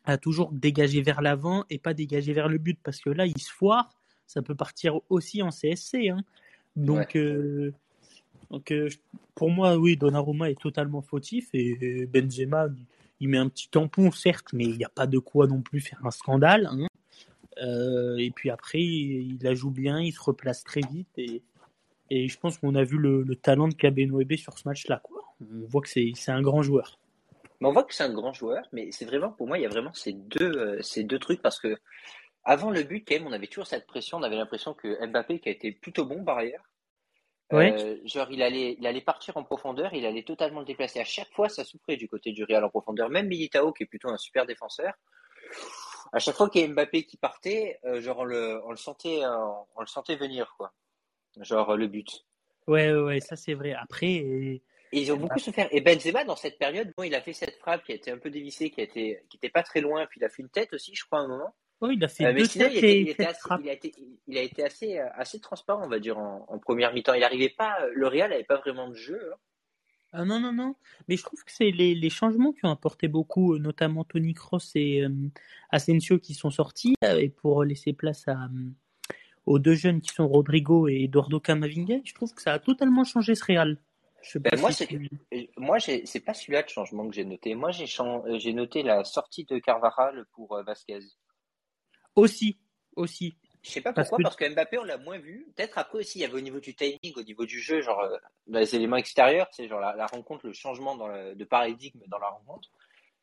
à 0.06 0.18
toujours 0.18 0.52
dégager 0.52 1.02
vers 1.02 1.22
l'avant 1.22 1.66
et 1.70 1.78
pas 1.78 1.94
dégager 1.94 2.34
vers 2.34 2.50
le 2.50 2.58
but 2.58 2.80
parce 2.82 3.00
que 3.02 3.10
là 3.10 3.26
il 3.26 3.38
se 3.38 3.52
foire 3.52 4.02
ça 4.26 4.42
peut 4.42 4.56
partir 4.56 5.00
aussi 5.10 5.42
en 5.42 5.50
CSC 5.50 6.10
hein. 6.10 6.22
donc 6.76 7.16
euh, 7.16 7.72
donc 8.50 8.72
euh, 8.72 8.90
pour 9.36 9.52
moi 9.52 9.78
oui 9.78 9.98
Donnarumma 9.98 10.50
est 10.50 10.60
totalement 10.60 11.02
fautif 11.02 11.50
et 11.54 12.08
Benzema 12.08 12.68
il 13.22 13.30
met 13.30 13.38
un 13.38 13.48
petit 13.48 13.70
tampon 13.70 14.12
certes 14.12 14.48
mais 14.52 14.66
il 14.66 14.78
n'y 14.78 14.84
a 14.84 14.90
pas 14.90 15.08
de 15.08 15.18
quoi 15.18 15.48
non 15.48 15.62
plus 15.62 15.80
faire 15.80 16.06
un 16.06 16.12
scandale 16.12 16.68
hein. 16.70 16.88
euh, 17.62 18.18
et 18.18 18.32
puis 18.32 18.50
après 18.50 18.82
il 18.82 19.40
la 19.42 19.54
joue 19.54 19.72
bien 19.72 20.02
il 20.02 20.12
se 20.12 20.22
replace 20.22 20.66
très 20.66 20.82
vite 20.82 21.08
et 21.18 22.28
je 22.28 22.38
pense 22.38 22.58
qu'on 22.58 22.76
a 22.76 22.84
vu 22.84 22.98
le, 22.98 23.26
talent 23.36 23.70
de 23.70 23.74
Kabenwebe 23.74 24.36
sur 24.36 24.58
ce 24.58 24.68
match 24.68 24.88
là 24.88 25.00
quoi 25.02 25.24
on 25.40 25.66
voit 25.68 25.82
que 25.82 25.90
c'est 25.90 26.12
un 26.28 26.42
grand 26.42 26.62
joueur 26.62 27.00
on 27.64 27.72
voit 27.72 27.84
que 27.84 27.94
c'est 27.94 28.04
un 28.04 28.14
grand 28.14 28.34
joueur, 28.34 28.68
mais 28.72 28.92
c'est 28.92 29.06
vraiment, 29.06 29.30
pour 29.30 29.48
moi, 29.48 29.60
il 29.60 29.62
y 29.62 29.66
a 29.66 29.70
vraiment 29.70 29.94
ces 29.94 30.14
deux, 30.14 30.52
euh, 30.52 30.82
ces 30.82 31.04
deux 31.04 31.20
trucs 31.20 31.44
parce 31.44 31.60
que 31.60 31.78
avant 32.44 32.72
le 32.72 32.84
but, 32.84 33.06
quand 33.08 33.16
même, 33.16 33.28
on 33.28 33.32
avait 33.32 33.48
toujours 33.48 33.68
cette 33.68 33.86
pression. 33.86 34.18
On 34.18 34.24
avait 34.24 34.36
l'impression 34.36 34.74
que 34.74 35.06
Mbappé, 35.06 35.40
qui 35.40 35.50
a 35.50 35.52
été 35.52 35.72
plutôt 35.72 36.06
bon 36.06 36.24
par 36.24 36.40
ailleurs, 36.40 36.64
euh, 37.54 37.98
genre 38.06 38.28
il 38.32 38.42
allait, 38.42 38.76
il 38.80 38.88
allait 38.88 39.02
partir 39.02 39.38
en 39.38 39.44
profondeur, 39.44 39.94
il 39.94 40.06
allait 40.06 40.24
totalement 40.24 40.60
le 40.60 40.66
déplacer. 40.66 41.00
À 41.00 41.06
chaque 41.06 41.32
fois, 41.32 41.50
ça 41.50 41.64
souffrait 41.64 41.98
du 41.98 42.08
côté 42.08 42.32
du 42.32 42.44
Real 42.44 42.64
en 42.64 42.70
profondeur. 42.70 43.10
Même 43.10 43.28
Militao, 43.28 43.74
qui 43.74 43.84
est 43.84 43.88
plutôt 43.88 44.10
un 44.10 44.18
super 44.18 44.46
défenseur, 44.46 44.94
à 46.14 46.20
chaque 46.20 46.36
fois 46.36 46.50
qu'il 46.50 46.62
y 46.62 46.64
a 46.64 46.68
Mbappé 46.68 47.04
qui 47.04 47.18
partait, 47.18 47.80
euh, 47.86 48.02
genre 48.02 48.20
on 48.20 48.26
le, 48.26 48.62
on 48.66 48.72
le 48.72 48.78
sentait, 48.78 49.22
on 49.76 49.82
le 49.82 49.88
sentait 49.88 50.16
venir 50.16 50.54
quoi. 50.58 50.74
Genre 51.40 51.76
le 51.76 51.88
but. 51.88 52.26
Ouais, 52.68 52.94
ouais, 52.94 53.20
ça 53.20 53.36
c'est 53.36 53.54
vrai. 53.54 53.74
Après, 53.74 54.62
et 54.94 55.00
ils 55.00 55.12
ont 55.12 55.18
beaucoup 55.18 55.40
souffert. 55.40 55.70
Et 55.72 55.82
Benzema, 55.82 56.24
dans 56.26 56.36
cette 56.36 56.58
période, 56.58 56.92
bon, 56.98 57.04
il 57.04 57.16
a 57.16 57.22
fait 57.22 57.34
cette 57.34 57.58
frappe 57.58 57.84
qui 57.84 57.94
a 57.94 57.96
été 57.96 58.12
un 58.12 58.18
peu 58.18 58.30
dévissée, 58.30 58.70
qui 58.70 58.82
était, 58.82 59.24
qui 59.30 59.38
était 59.38 59.50
pas 59.50 59.64
très 59.64 59.80
loin, 59.80 60.06
puis 60.06 60.20
il 60.20 60.26
a 60.26 60.30
fait 60.30 60.42
une 60.42 60.50
tête 60.50 60.74
aussi, 60.74 60.94
je 60.96 61.06
crois, 61.06 61.20
à 61.20 61.22
un 61.22 61.28
moment. 61.28 61.56
Oui, 61.82 61.96
il 61.98 62.04
a 62.04 62.08
fait 62.08 62.26
euh, 62.26 62.34
deux 62.34 62.48
têtes 62.48 62.74
il, 62.76 62.84
il, 62.84 63.10
était 63.10 63.26
assez, 63.26 63.50
il, 63.60 63.70
a 63.70 63.74
été, 63.74 63.94
il 64.28 64.38
a 64.38 64.42
été 64.42 64.64
assez, 64.64 65.00
euh, 65.00 65.08
assez 65.16 65.40
transparent, 65.40 65.84
on 65.84 65.90
va 65.90 66.00
dire, 66.00 66.18
en, 66.18 66.46
en 66.48 66.60
première 66.60 66.94
mi-temps. 66.94 67.14
Il 67.14 67.24
arrivait 67.24 67.50
pas, 67.50 67.78
le 67.94 68.08
Real 68.08 68.30
n'avait 68.30 68.44
pas 68.44 68.58
vraiment 68.58 68.88
de 68.88 68.96
jeu. 68.96 69.32
Hein. 69.34 69.38
Ah 70.14 70.26
non, 70.26 70.40
non, 70.40 70.52
non. 70.52 70.76
Mais 71.08 71.16
je 71.16 71.24
trouve 71.24 71.44
que 71.44 71.52
c'est 71.52 71.72
les, 71.72 71.96
les, 71.96 72.10
changements 72.10 72.52
qui 72.52 72.66
ont 72.66 72.72
apporté 72.72 73.08
beaucoup, 73.08 73.56
euh, 73.56 73.60
notamment 73.60 74.04
Tony 74.04 74.34
Cross 74.34 74.72
et 74.76 75.06
Asensio 75.72 76.20
qui 76.20 76.34
sont 76.34 76.52
sortis, 76.52 76.96
et 77.02 77.30
pour 77.30 77.64
laisser 77.64 77.94
place 77.94 78.28
à, 78.28 78.50
aux 79.46 79.60
deux 79.60 79.76
jeunes 79.76 80.02
qui 80.02 80.14
sont 80.14 80.28
Rodrigo 80.28 80.88
et 80.88 81.04
Eduardo 81.04 81.40
Camavinga. 81.40 82.00
Je 82.04 82.14
trouve 82.14 82.34
que 82.34 82.42
ça 82.42 82.54
a 82.54 82.60
totalement 82.60 83.04
changé 83.04 83.36
ce 83.36 83.46
Real. 83.46 83.78
Ben, 84.36 84.60
moi, 84.60 84.72
c'est, 84.72 84.88
moi, 85.58 85.78
pas 85.78 86.34
celui-là 86.34 86.64
de 86.64 86.70
changement 86.70 87.08
que 87.08 87.16
j'ai 87.16 87.26
noté. 87.26 87.56
Moi, 87.56 87.72
j'ai, 87.72 87.86
euh, 88.00 88.38
j'ai 88.38 88.54
noté 88.54 88.84
la 88.84 89.04
sortie 89.04 89.46
de 89.46 89.58
Carvajal 89.58 90.26
pour 90.34 90.56
euh, 90.56 90.64
Vasquez. 90.64 91.00
Aussi, 92.16 92.58
aussi. 92.96 93.36
Je 93.64 93.70
sais 93.70 93.82
pas 93.82 93.94
pourquoi, 93.94 94.18
parce 94.24 94.36
que, 94.36 94.50
Mbappé, 94.50 94.80
on 94.80 94.84
l'a 94.84 94.98
moins 94.98 95.20
vu. 95.20 95.48
Peut-être 95.56 95.78
après 95.78 96.00
aussi, 96.00 96.20
il 96.20 96.22
y 96.22 96.26
avait 96.26 96.34
au 96.36 96.42
niveau 96.42 96.60
du 96.60 96.74
timing, 96.74 97.14
au 97.16 97.22
niveau 97.22 97.46
du 97.46 97.60
jeu, 97.60 97.82
genre 97.82 98.00
euh, 98.00 98.18
dans 98.48 98.60
les 98.60 98.76
éléments 98.76 98.96
extérieurs, 98.96 99.48
c'est 99.52 99.68
genre 99.68 99.80
la, 99.80 100.08
rencontre, 100.08 100.48
le 100.48 100.54
changement 100.54 100.96
dans 100.96 101.08
de 101.36 101.44
paradigme 101.44 102.00
dans 102.08 102.18
la 102.18 102.30
rencontre. 102.30 102.70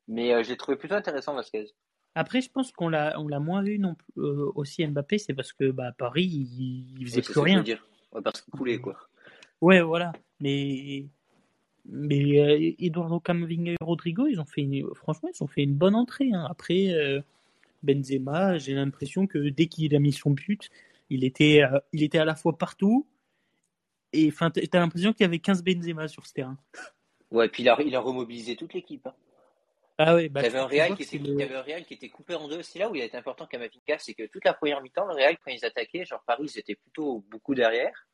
Mais 0.06 0.42
j'ai 0.44 0.56
trouvé 0.56 0.76
plutôt 0.76 0.94
intéressant 0.94 1.34
Vasquez. 1.34 1.66
Après, 2.14 2.40
je 2.40 2.50
pense 2.50 2.72
qu'on 2.72 2.88
l'a, 2.88 3.18
on 3.18 3.28
l'a 3.28 3.40
moins 3.40 3.62
vu 3.62 3.78
non 3.78 3.96
aussi 4.16 4.86
Mbappé, 4.86 5.18
c'est 5.18 5.34
parce 5.34 5.52
que 5.52 5.70
bah, 5.70 5.92
Paris, 5.98 6.24
il, 6.24 7.06
faisait 7.06 7.22
plus 7.22 7.40
rien. 7.40 7.62
dire. 7.62 7.84
parce 8.22 8.40
qu'il 8.40 8.52
coulait, 8.52 8.78
quoi. 8.78 8.96
Ouais, 9.60 9.80
voilà. 9.80 10.12
Mais 10.40 11.06
mais 11.88 12.38
euh, 12.38 12.74
Eduardo 12.78 13.18
Camavinga 13.18 13.72
et 13.72 13.76
Rodrigo, 13.80 14.26
ils 14.26 14.40
ont 14.40 14.44
fait 14.44 14.60
une, 14.60 14.86
franchement, 14.94 15.30
ils 15.34 15.42
ont 15.42 15.46
fait 15.46 15.62
une 15.62 15.74
bonne 15.74 15.94
entrée. 15.94 16.30
Hein. 16.32 16.46
Après, 16.48 16.88
euh, 16.90 17.20
Benzema, 17.82 18.58
j'ai 18.58 18.74
l'impression 18.74 19.26
que 19.26 19.50
dès 19.50 19.66
qu'il 19.66 19.94
a 19.94 19.98
mis 19.98 20.12
son 20.12 20.30
but, 20.30 20.70
il 21.10 21.24
était, 21.24 21.62
euh, 21.62 21.78
il 21.92 22.02
était 22.02 22.18
à 22.18 22.24
la 22.24 22.34
fois 22.34 22.56
partout. 22.58 23.06
Et 24.12 24.28
enfin, 24.28 24.50
t'as 24.50 24.78
l'impression 24.80 25.12
qu'il 25.12 25.22
y 25.22 25.24
avait 25.26 25.38
15 25.38 25.62
Benzema 25.62 26.08
sur 26.08 26.26
ce 26.26 26.32
terrain. 26.32 26.58
Ouais, 27.30 27.46
et 27.46 27.48
puis 27.48 27.62
il 27.62 27.68
a, 27.68 27.76
il 27.82 27.94
a 27.94 28.00
remobilisé 28.00 28.56
toute 28.56 28.72
l'équipe. 28.74 29.06
Hein. 29.06 29.14
Ah 29.98 30.14
ouais, 30.14 30.28
bah, 30.28 30.40
il 30.40 30.44
y 30.44 30.46
avait 30.46 30.58
un 30.58 30.66
Real 30.66 30.94
qui 30.96 31.02
était, 31.02 31.18
le- 31.18 31.56
un 31.56 31.62
Real 31.62 31.84
qui 31.84 31.94
était 31.94 32.08
coupé 32.08 32.34
en 32.34 32.48
deux. 32.48 32.62
C'est 32.62 32.78
là 32.78 32.88
où 32.88 32.94
il 32.94 33.02
a 33.02 33.04
été 33.04 33.16
important 33.16 33.46
Kamavinga, 33.46 33.98
c'est 33.98 34.14
que 34.14 34.26
toute 34.26 34.44
la 34.44 34.54
première 34.54 34.80
mi-temps, 34.80 35.06
le 35.06 35.14
Real, 35.14 35.36
quand 35.44 35.50
ils 35.50 35.64
attaquaient, 35.64 36.04
genre 36.04 36.22
Paris, 36.24 36.48
ils 36.54 36.58
étaient 36.58 36.76
plutôt 36.76 37.24
beaucoup 37.28 37.54
derrière. 37.54 38.06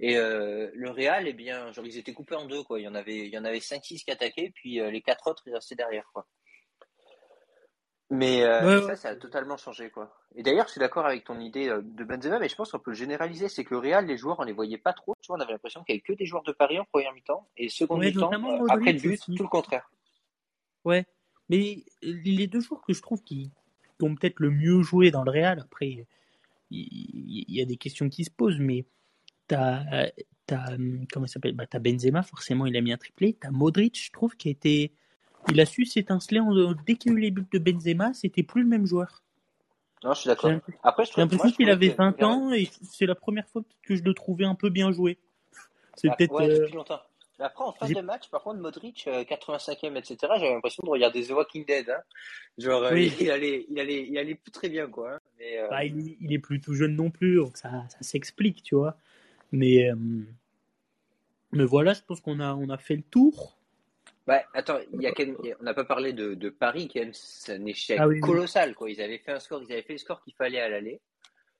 Et 0.00 0.16
euh, 0.16 0.70
le 0.74 0.90
Real, 0.90 1.28
eh 1.28 1.32
bien, 1.32 1.72
genre 1.72 1.86
ils 1.86 1.98
étaient 1.98 2.12
coupés 2.12 2.34
en 2.34 2.46
deux, 2.46 2.64
quoi. 2.64 2.80
Il 2.80 2.82
y 2.82 2.88
en 2.88 2.94
avait, 2.94 3.18
il 3.18 3.32
y 3.32 3.38
en 3.38 3.44
avait 3.44 3.60
5-6 3.60 4.02
qui 4.04 4.10
attaquaient, 4.10 4.50
puis 4.54 4.80
euh, 4.80 4.90
les 4.90 5.02
quatre 5.02 5.26
autres, 5.30 5.42
ils 5.46 5.54
restaient 5.54 5.76
derrière, 5.76 6.10
quoi. 6.12 6.26
Mais 8.10 8.42
euh, 8.42 8.80
Ouais, 8.80 8.86
ça, 8.88 8.96
ça 8.96 9.08
a 9.10 9.16
totalement 9.16 9.56
changé, 9.56 9.88
quoi. 9.88 10.12
Et 10.34 10.42
d'ailleurs, 10.42 10.66
je 10.66 10.72
suis 10.72 10.80
d'accord 10.80 11.06
avec 11.06 11.22
ton 11.24 11.38
idée 11.38 11.68
euh, 11.68 11.80
de 11.80 12.02
Benzema, 12.02 12.40
mais 12.40 12.48
je 12.48 12.56
pense 12.56 12.72
qu'on 12.72 12.80
peut 12.80 12.90
le 12.90 12.96
généraliser. 12.96 13.48
C'est 13.48 13.62
que 13.62 13.72
le 13.72 13.78
Real, 13.78 14.04
les 14.04 14.16
joueurs, 14.16 14.40
on 14.40 14.42
les 14.42 14.52
voyait 14.52 14.78
pas 14.78 14.92
trop. 14.92 15.14
Tu 15.20 15.28
vois, 15.28 15.36
on 15.36 15.40
avait 15.40 15.52
l'impression 15.52 15.84
qu'il 15.84 15.94
y 15.94 15.98
avait 15.98 16.02
que 16.02 16.18
des 16.18 16.26
joueurs 16.26 16.42
de 16.42 16.50
Paris 16.50 16.80
en 16.80 16.84
première 16.84 17.14
mi-temps, 17.14 17.48
et 17.56 17.68
seconde 17.68 18.00
Ouais, 18.00 18.10
mi-temps, 18.10 18.32
euh, 18.32 18.66
après 18.68 18.92
le 18.92 18.98
but, 18.98 19.12
aussi. 19.12 19.34
tout 19.36 19.44
le 19.44 19.48
contraire. 19.48 19.88
Ouais, 20.84 21.06
mais 21.48 21.84
les 22.02 22.48
deux 22.48 22.60
joueurs 22.60 22.82
que 22.82 22.92
je 22.92 23.00
trouve 23.00 23.22
qui, 23.22 23.52
qui 23.98 24.04
ont 24.04 24.14
peut-être 24.16 24.40
le 24.40 24.50
mieux 24.50 24.82
joué 24.82 25.12
dans 25.12 25.22
le 25.22 25.30
Real, 25.30 25.60
après, 25.60 26.06
il, 26.70 27.44
y 27.48 27.62
a 27.62 27.64
des 27.64 27.76
questions 27.76 28.08
qui 28.08 28.24
se 28.24 28.30
posent, 28.30 28.58
mais 28.58 28.86
t'as, 29.46 30.08
t'as, 30.46 30.74
hum, 30.74 31.06
comment 31.12 31.28
s'appelle? 31.28 31.54
Bah, 31.54 31.66
T'as 31.66 31.78
Benzema, 31.78 32.24
forcément, 32.24 32.66
il 32.66 32.76
a 32.76 32.80
mis 32.80 32.92
un 32.92 32.96
triplé. 32.96 33.36
T'as 33.40 33.50
Modric, 33.50 34.02
je 34.04 34.10
trouve, 34.10 34.36
qui 34.36 34.48
a 34.48 34.50
été. 34.50 34.94
Il 35.48 35.60
a 35.60 35.66
su 35.66 35.84
s'étinceler 35.84 36.40
en- 36.40 36.74
dès 36.86 36.94
qu'il 36.94 37.12
y 37.12 37.14
a 37.14 37.18
eu 37.18 37.20
les 37.20 37.30
buts 37.30 37.46
de 37.52 37.58
Benzema, 37.58 38.12
c'était 38.14 38.42
plus 38.42 38.62
le 38.62 38.68
même 38.68 38.86
joueur. 38.86 39.22
Non, 40.04 40.14
je 40.14 40.20
suis 40.20 40.28
d'accord. 40.28 40.50
Après, 40.82 41.04
je 41.04 41.10
trouve, 41.10 41.22
l'impression 41.24 41.50
qu'il 41.50 41.68
avait 41.68 41.90
que 41.90 41.96
20 41.96 42.16
vers- 42.16 42.28
ans 42.28 42.52
et 42.52 42.68
c'est 42.82 43.06
la 43.06 43.14
première 43.14 43.46
fois 43.48 43.62
que 43.82 43.96
je 43.96 44.02
le 44.02 44.14
trouvais 44.14 44.44
un 44.44 44.54
peu 44.54 44.70
bien 44.70 44.92
joué. 44.92 45.18
C'est 45.96 46.08
Ah, 46.08 46.14
peut-être. 46.16 46.32
ouais, 46.32 46.48
euh, 46.48 46.60
depuis 46.60 46.74
longtemps. 46.74 47.00
Mais 47.38 47.46
après, 47.46 47.64
en 47.64 47.72
fin 47.72 47.88
de 47.88 48.00
match, 48.00 48.28
par 48.30 48.42
contre, 48.42 48.60
Modric, 48.60 49.04
euh, 49.06 49.24
85e, 49.24 49.96
etc., 49.96 50.16
j'avais 50.38 50.50
l'impression 50.52 50.82
de 50.84 50.90
regarder 50.90 51.24
The 51.26 51.30
Walking 51.30 51.64
Dead. 51.66 51.88
Hein. 51.90 52.00
Genre, 52.58 52.82
euh, 52.82 52.92
Oui. 52.94 53.12
il, 53.20 53.30
allait, 53.30 53.66
il, 53.70 53.78
allait, 53.80 54.06
il 54.08 54.18
allait 54.18 54.34
plus 54.34 54.52
très 54.52 54.68
bien, 54.68 54.86
quoi. 54.88 55.14
hein. 55.14 55.18
Mais, 55.38 55.58
euh, 55.58 55.68
bah, 55.68 55.84
il, 55.84 56.16
il 56.20 56.32
est 56.32 56.38
plus 56.38 56.60
tout 56.60 56.74
jeune 56.74 56.94
non 56.96 57.10
plus, 57.10 57.36
donc 57.36 57.56
ça, 57.56 57.70
ça 57.88 57.98
s'explique, 58.02 58.62
tu 58.62 58.74
vois. 58.74 58.96
Mais, 59.52 59.90
euh, 59.90 59.96
mais 61.52 61.64
voilà, 61.64 61.92
je 61.94 62.02
pense 62.06 62.20
qu'on 62.20 62.40
a, 62.40 62.54
on 62.54 62.68
a 62.68 62.78
fait 62.78 62.96
le 62.96 63.02
tour. 63.02 63.56
Bah, 64.30 64.44
attends, 64.54 64.78
y 64.92 65.08
a 65.08 65.12
même- 65.18 65.36
on 65.58 65.64
n'a 65.64 65.74
pas 65.74 65.84
parlé 65.84 66.12
de, 66.12 66.34
de 66.34 66.50
Paris, 66.50 66.88
même. 66.94 67.12
C'est 67.12 67.54
un 67.54 67.66
échec 67.66 67.98
Ah 68.00 68.06
oui, 68.06 68.20
colossal, 68.20 68.76
quoi. 68.76 68.88
Ils 68.88 69.02
avaient 69.02 69.18
fait 69.18 69.32
un 69.32 69.40
score, 69.40 69.60
ils 69.60 69.72
avaient 69.72 69.82
fait 69.82 69.94
le 69.94 69.98
score 69.98 70.22
qu'il 70.22 70.34
fallait 70.34 70.60
à 70.60 70.68
l'aller. 70.68 71.00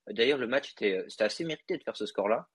D'ailleurs, 0.08 0.38
le 0.38 0.46
match 0.46 0.70
était, 0.72 1.04
c'était 1.08 1.24
assez 1.24 1.42
mérité 1.44 1.76
de 1.76 1.82
faire 1.82 1.96
ce 1.96 2.06
score-là. 2.06 2.46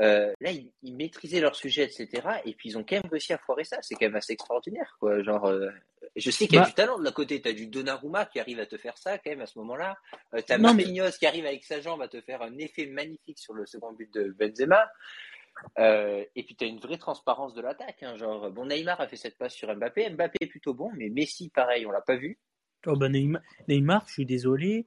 Euh, 0.00 0.32
là, 0.40 0.50
ils, 0.50 0.72
ils 0.82 0.96
maîtrisaient 0.96 1.40
leur 1.40 1.54
sujet, 1.56 1.84
etc. 1.84 2.08
Et 2.46 2.54
puis, 2.54 2.70
ils 2.70 2.78
ont 2.78 2.84
quand 2.84 2.96
même 2.96 3.10
réussi 3.10 3.34
à 3.34 3.38
foirer 3.38 3.64
ça. 3.64 3.76
C'est 3.82 3.94
quand 3.96 4.06
même 4.06 4.16
assez 4.16 4.32
extraordinaire, 4.32 4.96
quoi. 4.98 5.22
Genre, 5.22 5.44
euh, 5.44 5.68
je 6.16 6.30
sais 6.30 6.46
qu'il 6.46 6.56
y 6.56 6.58
a 6.58 6.62
Bah- 6.62 6.68
du 6.68 6.74
talent 6.74 6.98
de 6.98 7.04
la 7.04 7.12
côté. 7.12 7.40
T'as 7.42 7.52
du 7.52 7.66
Donnarumma 7.66 8.24
qui 8.24 8.40
arrive 8.40 8.60
à 8.60 8.66
te 8.66 8.78
faire 8.78 8.96
ça, 8.96 9.18
quand 9.18 9.30
même, 9.30 9.42
à 9.42 9.46
ce 9.46 9.58
moment-là. 9.58 9.96
Euh, 10.34 10.40
t'as 10.44 10.56
mais- 10.56 10.72
Marquinhos 10.72 11.10
qui 11.18 11.26
arrive 11.26 11.44
avec 11.44 11.64
sa 11.64 11.80
jambe 11.82 12.00
à 12.00 12.08
te 12.08 12.20
faire 12.22 12.40
un 12.40 12.56
effet 12.58 12.86
magnifique 12.86 13.38
sur 13.38 13.52
le 13.52 13.66
second 13.66 13.92
but 13.92 14.12
de 14.14 14.30
Benzema. 14.32 14.90
Euh, 15.78 16.24
et 16.34 16.42
puis, 16.42 16.54
t'as 16.54 16.66
une 16.66 16.78
vraie 16.78 16.98
transparence 16.98 17.54
de 17.54 17.62
l'attaque. 17.62 18.02
Hein. 18.02 18.16
Genre, 18.16 18.50
bon, 18.50 18.66
Neymar 18.66 19.00
a 19.00 19.06
fait 19.06 19.16
cette 19.16 19.36
passe 19.36 19.54
sur 19.54 19.74
Mbappé. 19.74 20.10
Mbappé 20.10 20.38
est 20.40 20.46
plutôt 20.46 20.74
bon, 20.74 20.90
mais 20.96 21.08
Messi, 21.08 21.48
pareil, 21.48 21.86
on 21.86 21.90
l'a 21.90 22.00
pas 22.00 22.16
vu. 22.16 22.38
Oh, 22.86 22.96
bah, 22.96 23.08
Neymar, 23.08 23.42
Neymar, 23.68 24.04
je 24.06 24.12
suis 24.12 24.26
désolé. 24.26 24.86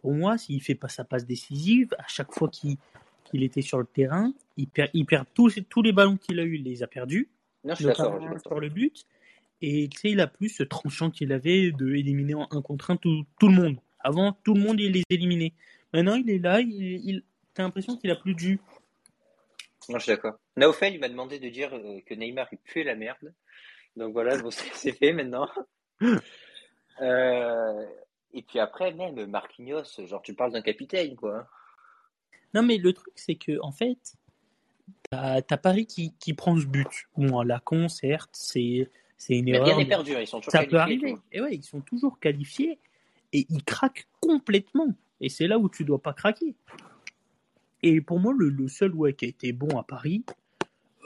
Pour 0.00 0.12
moi, 0.12 0.38
s'il 0.38 0.62
fait 0.62 0.74
pas 0.74 0.88
sa 0.88 1.04
passe 1.04 1.26
décisive, 1.26 1.94
à 1.98 2.06
chaque 2.06 2.32
fois 2.32 2.48
qu'il 2.48 3.42
était 3.42 3.62
sur 3.62 3.78
le 3.78 3.84
terrain, 3.84 4.32
il 4.56 4.68
perd, 4.68 4.90
il 4.94 5.06
perd 5.06 5.26
tous, 5.34 5.58
tous 5.68 5.82
les 5.82 5.92
ballons 5.92 6.16
qu'il 6.16 6.38
a 6.38 6.44
eu, 6.44 6.56
il 6.56 6.64
les 6.64 6.82
a 6.82 6.86
perdus, 6.86 7.28
Non, 7.64 7.74
je 7.74 7.88
suis 7.88 7.94
sur 7.94 8.60
le 8.60 8.68
but. 8.68 9.04
Et 9.60 9.88
tu 9.88 9.98
sais, 9.98 10.10
il 10.10 10.20
a 10.20 10.28
plus 10.28 10.50
ce 10.50 10.62
tranchant 10.62 11.10
qu'il 11.10 11.32
avait 11.32 11.72
de 11.72 11.94
éliminer 11.94 12.34
en 12.34 12.46
un 12.52 12.62
contre 12.62 12.92
un 12.92 12.96
tout, 12.96 13.24
tout 13.40 13.48
le 13.48 13.54
monde. 13.54 13.76
Avant, 13.98 14.32
tout 14.44 14.54
le 14.54 14.60
monde, 14.60 14.80
il 14.80 14.92
les 14.92 15.02
éliminait. 15.10 15.52
Maintenant, 15.92 16.14
il 16.14 16.30
est 16.30 16.38
là, 16.38 16.60
il, 16.60 16.70
il, 16.70 17.22
t'as 17.54 17.64
l'impression 17.64 17.96
qu'il 17.96 18.10
a 18.10 18.16
plus 18.16 18.34
de 18.34 18.38
jus. 18.38 18.60
Non, 19.88 19.98
je 19.98 20.04
suis 20.04 20.12
d'accord. 20.12 20.34
Naofel, 20.56 20.94
il 20.94 21.00
m'a 21.00 21.08
demandé 21.08 21.38
de 21.38 21.48
dire 21.48 21.74
euh, 21.74 22.00
que 22.06 22.14
Neymar, 22.14 22.48
il 22.52 22.58
puait 22.58 22.84
la 22.84 22.94
merde. 22.94 23.32
Donc 23.96 24.12
voilà, 24.12 24.36
bon, 24.38 24.50
c'est 24.50 24.92
fait 24.92 25.12
maintenant. 25.12 25.48
Euh, 27.00 27.86
et 28.34 28.42
puis 28.42 28.58
après, 28.58 28.92
même 28.92 29.24
Marquinhos, 29.26 29.84
genre, 30.04 30.20
tu 30.20 30.34
parles 30.34 30.50
d'un 30.50 30.62
capitaine, 30.62 31.14
quoi. 31.14 31.46
Non, 32.54 32.64
mais 32.64 32.76
le 32.76 32.92
truc, 32.92 33.12
c'est 33.14 33.36
que, 33.36 33.56
en 33.62 33.70
fait, 33.70 34.16
t'as 35.10 35.56
Paris 35.56 35.86
qui, 35.86 36.12
qui 36.18 36.34
prend 36.34 36.58
ce 36.58 36.66
but. 36.66 36.88
Bon, 37.16 37.42
la 37.42 37.60
con, 37.60 37.88
certes, 37.88 38.30
c'est 38.32 38.88
une 39.28 39.44
Mais 39.44 39.52
erreur. 39.52 39.66
rien 39.66 39.76
n'est 39.76 39.86
perdu, 39.86 40.16
hein, 40.16 40.20
ils 40.22 40.26
sont 40.26 40.40
toujours 40.40 40.60
ça 40.60 40.66
peut 40.66 40.78
arriver. 40.78 41.14
Et 41.30 41.40
ouais, 41.40 41.54
ils 41.54 41.62
sont 41.62 41.80
toujours 41.80 42.18
qualifiés 42.18 42.80
et 43.32 43.46
ils 43.48 43.64
craquent 43.64 44.08
complètement. 44.20 44.88
Et 45.20 45.28
c'est 45.28 45.46
là 45.46 45.58
où 45.58 45.68
tu 45.68 45.84
dois 45.84 46.00
pas 46.00 46.12
craquer. 46.12 46.54
Et 47.82 48.00
pour 48.00 48.18
moi, 48.18 48.34
le, 48.36 48.48
le 48.48 48.68
seul 48.68 48.94
ouais, 48.94 49.12
qui 49.12 49.24
a 49.24 49.28
été 49.28 49.52
bon 49.52 49.78
à 49.78 49.82
Paris, 49.82 50.24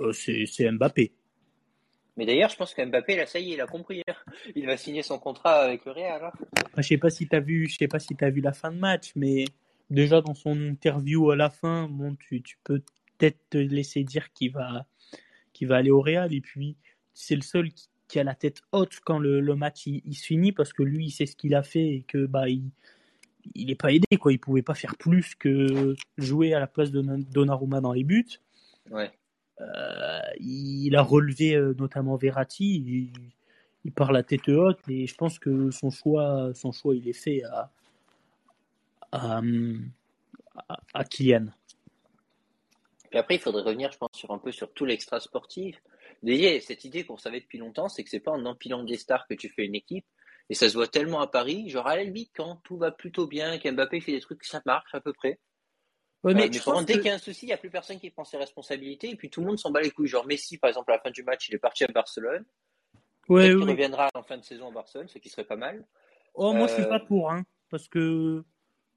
euh, 0.00 0.12
c'est 0.12 0.70
Mbappé. 0.70 1.12
Mais 2.16 2.26
d'ailleurs, 2.26 2.50
je 2.50 2.56
pense 2.56 2.74
que 2.74 2.84
Mbappé, 2.84 3.16
là, 3.16 3.26
ça 3.26 3.38
y 3.38 3.50
est, 3.50 3.54
il 3.54 3.60
a 3.60 3.66
compris. 3.66 4.02
hein. 4.08 4.14
Il 4.54 4.66
va 4.66 4.76
signer 4.76 5.02
son 5.02 5.18
contrat 5.18 5.60
avec 5.60 5.84
le 5.84 5.92
Real. 5.92 6.24
hein. 6.24 6.32
Enfin, 6.66 6.82
je 6.82 6.88
sais 6.88 6.98
pas 6.98 7.10
si 7.10 7.26
t'as 7.26 7.40
vu, 7.40 7.68
je 7.68 7.76
sais 7.76 7.88
pas 7.88 7.98
si 7.98 8.14
t'as 8.14 8.30
vu 8.30 8.40
la 8.40 8.52
fin 8.52 8.70
de 8.70 8.78
match, 8.78 9.12
mais 9.16 9.44
déjà 9.90 10.20
dans 10.20 10.34
son 10.34 10.60
interview 10.60 11.30
à 11.30 11.36
la 11.36 11.50
fin, 11.50 11.88
bon, 11.88 12.14
tu, 12.16 12.42
tu 12.42 12.58
peux 12.64 12.82
peut-être 13.18 13.38
te 13.50 13.58
laisser 13.58 14.04
dire 14.04 14.32
qu'il 14.32 14.52
va, 14.52 14.86
va 15.62 15.76
aller 15.76 15.90
au 15.90 16.00
Real. 16.00 16.32
Et 16.34 16.40
puis, 16.40 16.76
c'est 17.14 17.36
le 17.36 17.42
seul 17.42 17.72
qui, 17.72 17.88
qui 18.08 18.18
a 18.18 18.24
la 18.24 18.34
tête 18.34 18.62
haute 18.72 19.00
quand 19.04 19.18
le, 19.18 19.40
le 19.40 19.56
match 19.56 19.86
il, 19.86 20.02
il 20.04 20.14
se 20.14 20.26
finit 20.26 20.52
parce 20.52 20.72
que 20.72 20.82
lui, 20.82 21.06
il 21.06 21.10
sait 21.10 21.26
ce 21.26 21.36
qu'il 21.36 21.54
a 21.54 21.62
fait 21.62 21.86
et 21.88 22.04
que 22.06 22.26
bah 22.26 22.48
il, 22.48 22.70
il 23.54 23.70
est 23.70 23.80
pas 23.80 23.92
aidé 23.92 24.16
quoi. 24.18 24.32
Il 24.32 24.38
pouvait 24.38 24.62
pas 24.62 24.74
faire 24.74 24.96
plus 24.96 25.34
que 25.34 25.94
jouer 26.18 26.54
à 26.54 26.60
la 26.60 26.66
place 26.66 26.90
de 26.90 27.02
Donnarumma 27.32 27.80
dans 27.80 27.92
les 27.92 28.04
buts. 28.04 28.40
Ouais. 28.90 29.10
Euh, 29.60 30.20
il 30.40 30.96
a 30.96 31.02
relevé 31.02 31.54
euh, 31.54 31.74
notamment 31.78 32.16
Verratti. 32.16 32.76
Il, 32.76 33.12
il 33.84 33.92
part 33.92 34.12
la 34.12 34.22
tête 34.22 34.48
haute 34.48 34.80
et 34.88 35.06
je 35.06 35.14
pense 35.14 35.38
que 35.38 35.70
son 35.70 35.90
choix, 35.90 36.52
son 36.54 36.72
choix, 36.72 36.94
il 36.94 37.08
est 37.08 37.12
fait 37.12 37.42
à, 37.44 37.70
à, 39.12 39.40
à, 40.68 40.80
à 40.94 41.04
Kylian. 41.04 41.46
Puis 43.10 43.18
après, 43.18 43.34
il 43.34 43.40
faudrait 43.40 43.62
revenir, 43.62 43.92
je 43.92 43.98
pense, 43.98 44.10
sur 44.14 44.30
un 44.30 44.38
peu 44.38 44.52
sur 44.52 44.72
tout 44.72 44.84
l'extra 44.84 45.20
sportif. 45.20 45.76
D'ailleurs, 46.22 46.62
cette 46.62 46.84
idée 46.84 47.04
qu'on 47.04 47.18
savait 47.18 47.40
depuis 47.40 47.58
longtemps, 47.58 47.88
c'est 47.88 48.04
que 48.04 48.08
c'est 48.08 48.20
pas 48.20 48.30
en 48.30 48.46
empilant 48.46 48.84
des 48.84 48.96
stars 48.96 49.26
que 49.26 49.34
tu 49.34 49.48
fais 49.48 49.66
une 49.66 49.74
équipe. 49.74 50.06
Et 50.52 50.54
ça 50.54 50.68
se 50.68 50.74
voit 50.74 50.86
tellement 50.86 51.22
à 51.22 51.26
Paris, 51.28 51.70
genre 51.70 51.86
à 51.86 51.96
la 51.96 52.04
limite, 52.04 52.30
quand 52.36 52.56
tout 52.56 52.76
va 52.76 52.90
plutôt 52.90 53.26
bien, 53.26 53.56
qu'Mbappé 53.56 54.02
fait 54.02 54.12
des 54.12 54.20
trucs, 54.20 54.44
ça 54.44 54.60
marche 54.66 54.94
à 54.94 55.00
peu 55.00 55.14
près. 55.14 55.40
Ouais, 56.24 56.32
Euh, 56.32 56.36
mais 56.36 56.50
mais 56.50 56.58
par 56.58 56.64
pense 56.64 56.74
contre, 56.74 56.86
dès 56.88 56.92
que- 56.92 56.98
qu'il 56.98 57.06
y 57.08 57.10
a 57.10 57.14
un 57.14 57.18
souci, 57.18 57.46
il 57.46 57.48
n'y 57.48 57.52
a 57.54 57.56
plus 57.56 57.70
personne 57.70 57.98
qui 57.98 58.10
prend 58.10 58.24
ses 58.24 58.36
responsabilités, 58.36 59.08
et 59.08 59.16
puis 59.16 59.30
tout 59.30 59.40
le 59.40 59.46
monde 59.46 59.58
s'en 59.58 59.70
bat 59.70 59.80
les 59.80 59.90
couilles. 59.90 60.08
Genre 60.08 60.26
Messi, 60.26 60.58
par 60.58 60.68
exemple, 60.68 60.90
à 60.92 60.96
la 60.96 61.00
fin 61.00 61.10
du 61.10 61.22
match, 61.22 61.48
il 61.48 61.54
est 61.54 61.58
parti 61.58 61.84
à 61.84 61.86
Barcelone. 61.86 62.44
Ouais, 63.28 63.44
Peut-être 63.44 63.52
ouais, 63.52 63.56
qu'il 63.56 63.64
ouais. 63.64 63.70
reviendra 63.70 64.10
en 64.14 64.22
fin 64.22 64.36
de 64.36 64.44
saison 64.44 64.68
à 64.68 64.72
Barcelone, 64.72 65.08
ce 65.08 65.16
qui 65.16 65.30
serait 65.30 65.44
pas 65.44 65.56
mal. 65.56 65.86
Oh, 66.34 66.52
moi, 66.52 66.66
je 66.66 66.74
suis 66.74 66.82
Euh, 66.82 66.88
pas 66.90 67.00
pour, 67.00 67.30
hein, 67.30 67.46
parce 67.70 67.88
que 67.88 68.44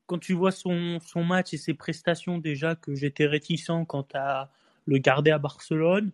quand 0.08 0.20
tu 0.20 0.34
vois 0.34 0.52
son, 0.52 1.00
son 1.00 1.24
match 1.24 1.54
et 1.54 1.58
ses 1.58 1.74
prestations, 1.74 2.38
déjà 2.38 2.76
que 2.76 2.96
j'étais 2.96 3.28
réticent 3.28 3.72
quant 3.88 4.06
à 4.14 4.52
le 4.86 4.98
garder 4.98 5.32
à 5.32 5.38
Barcelone, 5.38 6.12